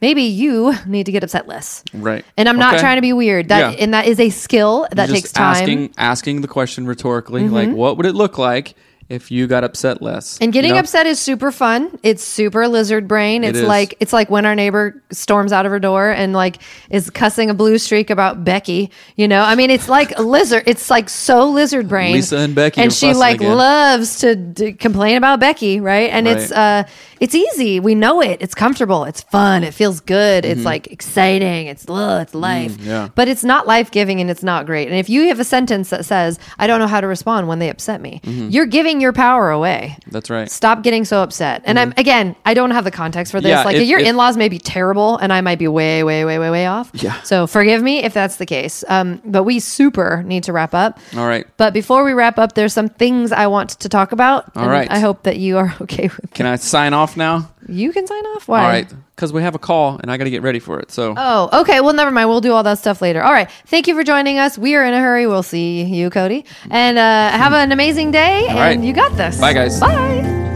Maybe 0.00 0.22
you 0.22 0.74
need 0.86 1.06
to 1.06 1.12
get 1.12 1.22
upset 1.24 1.46
less. 1.48 1.82
Right. 1.92 2.24
And 2.36 2.48
I'm 2.48 2.58
not 2.58 2.74
Okay. 2.74 2.80
trying 2.82 2.96
to 2.96 3.02
be 3.02 3.12
weird. 3.12 3.48
That 3.48 3.74
Yeah. 3.78 3.82
and 3.84 3.94
that 3.94 4.06
is 4.06 4.18
a 4.20 4.30
skill 4.30 4.86
that 4.92 5.08
Just 5.08 5.14
takes 5.14 5.32
time. 5.32 5.54
Mm-hmm. 5.54 5.62
Asking 5.62 5.94
asking 5.98 6.40
the 6.42 6.48
question 6.48 6.86
rhetorically, 6.86 7.48
like 7.48 7.70
what 7.70 7.96
would 7.96 8.06
it 8.06 8.14
look 8.14 8.38
like 8.38 8.74
if 9.12 9.30
you 9.30 9.46
got 9.46 9.64
upset 9.64 10.00
less? 10.02 10.38
And 10.40 10.52
getting 10.52 10.70
You 10.70 10.74
know? 10.74 10.80
upset 10.80 11.06
is 11.06 11.18
super 11.20 11.52
fun. 11.52 11.98
It's 12.02 12.22
super 12.24 12.66
lizard 12.68 13.06
brain. 13.06 13.44
It's 13.44 13.58
is. 13.58 13.64
like 13.64 13.94
it's 14.00 14.12
like 14.12 14.30
when 14.30 14.46
our 14.46 14.54
neighbor 14.54 15.02
storms 15.12 15.52
out 15.52 15.66
of 15.66 15.72
her 15.72 15.78
door 15.78 16.10
and 16.10 16.32
like 16.32 16.58
is 16.90 17.10
cussing 17.10 17.50
a 17.50 17.54
blue 17.54 17.78
streak 17.78 18.10
about 18.10 18.44
Becky. 18.44 18.90
You 19.16 19.28
know, 19.28 19.42
I 19.42 19.54
mean, 19.54 19.70
it's 19.70 19.88
like 19.88 20.18
lizard. 20.18 20.64
It's 20.66 20.88
like 20.90 21.08
so 21.08 21.48
lizard 21.50 21.88
brain. 21.88 22.14
Lisa 22.14 22.38
and 22.38 22.54
Becky 22.54 22.80
and 22.80 22.92
she 22.92 23.12
like 23.14 23.36
again. 23.36 23.56
loves 23.56 24.18
to 24.20 24.34
d- 24.36 24.72
complain 24.72 25.16
about 25.16 25.40
Becky, 25.40 25.80
right? 25.80 26.10
And 26.10 26.26
it's 26.26 26.50
uh, 26.50 26.84
it's 27.20 27.34
easy. 27.34 27.78
We 27.80 27.94
know 27.94 28.20
it. 28.22 28.38
It's 28.40 28.54
comfortable. 28.54 29.04
It's 29.04 29.20
fun. 29.22 29.62
It 29.62 29.74
feels 29.74 30.00
good. 30.00 30.44
It's 30.44 30.64
like 30.64 30.86
exciting. 30.88 31.66
It's 31.68 31.84
ugh, 31.88 32.22
it's 32.22 32.34
life. 32.34 32.72
Mm-hmm. 32.72 32.82
Mm, 32.82 32.86
yeah. 32.86 33.08
But 33.14 33.28
it's 33.28 33.44
not 33.44 33.66
life 33.66 33.90
giving 33.90 34.20
and 34.20 34.30
it's 34.30 34.42
not 34.42 34.66
great. 34.66 34.88
And 34.88 34.96
if 34.96 35.08
you 35.10 35.28
have 35.28 35.38
a 35.38 35.44
sentence 35.44 35.90
that 35.90 36.04
says, 36.04 36.38
"I 36.58 36.66
don't 36.66 36.80
know 36.80 36.86
how 36.86 37.00
to 37.00 37.06
respond 37.06 37.48
when 37.48 37.58
they 37.58 37.68
upset 37.68 38.00
me," 38.00 38.20
Mm-hmm. 38.24 38.48
you're 38.50 38.66
giving 38.66 39.00
your 39.02 39.12
power 39.12 39.50
away. 39.50 39.98
That's 40.06 40.30
right. 40.30 40.50
Stop 40.50 40.82
getting 40.82 41.04
so 41.04 41.22
upset. 41.22 41.62
And 41.66 41.78
I'm 41.78 41.92
again, 41.98 42.34
I 42.46 42.54
don't 42.54 42.70
have 42.70 42.84
the 42.84 42.90
context 42.90 43.30
for 43.32 43.40
this. 43.40 43.50
Yeah, 43.50 43.64
like 43.64 43.76
if- 43.76 43.86
your 43.86 43.98
if- 44.00 44.06
in-laws 44.06 44.36
may 44.38 44.48
be 44.48 44.58
terrible 44.58 45.18
and 45.18 45.32
I 45.32 45.42
might 45.42 45.58
be 45.58 45.68
way, 45.68 46.02
way, 46.04 46.24
way, 46.24 46.38
way, 46.38 46.48
way 46.50 46.66
off. 46.66 46.90
Yeah. 46.94 47.20
So 47.22 47.46
forgive 47.46 47.82
me 47.82 48.02
if 48.04 48.14
that's 48.14 48.36
the 48.36 48.46
case. 48.46 48.84
Um, 48.88 49.20
but 49.24 49.42
we 49.42 49.60
super 49.60 50.22
need 50.22 50.44
to 50.44 50.52
wrap 50.54 50.72
up. 50.72 50.98
All 51.16 51.26
right. 51.26 51.46
But 51.58 51.74
before 51.74 52.04
we 52.04 52.12
wrap 52.14 52.38
up, 52.38 52.54
there's 52.54 52.72
some 52.72 52.88
things 52.88 53.32
I 53.32 53.48
want 53.48 53.70
to 53.80 53.88
talk 53.88 54.12
about. 54.12 54.56
All 54.56 54.68
right. 54.68 54.90
I 54.90 55.00
hope 55.00 55.24
that 55.24 55.36
you 55.36 55.58
are 55.58 55.74
okay 55.82 56.04
with 56.04 56.32
Can 56.32 56.46
I 56.46 56.56
sign 56.56 56.94
off 56.94 57.16
now? 57.16 57.50
You 57.68 57.92
can 57.92 58.06
sign 58.06 58.24
off. 58.26 58.48
Why? 58.48 58.62
All 58.62 58.68
right, 58.68 58.92
because 59.14 59.32
we 59.32 59.42
have 59.42 59.54
a 59.54 59.58
call 59.58 59.98
and 59.98 60.10
I 60.10 60.16
got 60.16 60.24
to 60.24 60.30
get 60.30 60.42
ready 60.42 60.58
for 60.58 60.80
it. 60.80 60.90
So 60.90 61.14
Oh, 61.16 61.60
okay. 61.60 61.80
Well, 61.80 61.92
never 61.94 62.10
mind. 62.10 62.28
We'll 62.28 62.40
do 62.40 62.52
all 62.52 62.62
that 62.62 62.78
stuff 62.78 63.00
later. 63.02 63.22
All 63.22 63.32
right. 63.32 63.50
Thank 63.66 63.86
you 63.86 63.94
for 63.94 64.04
joining 64.04 64.38
us. 64.38 64.58
We 64.58 64.74
are 64.74 64.84
in 64.84 64.94
a 64.94 65.00
hurry. 65.00 65.26
We'll 65.26 65.42
see 65.42 65.82
you, 65.84 66.10
Cody. 66.10 66.44
And 66.70 66.98
uh, 66.98 67.30
have 67.30 67.52
an 67.52 67.72
amazing 67.72 68.10
day. 68.10 68.46
and 68.48 68.58
right. 68.58 68.80
you 68.80 68.92
got 68.92 69.16
this. 69.16 69.40
Bye, 69.40 69.52
guys. 69.52 69.80
Bye. 69.80 70.50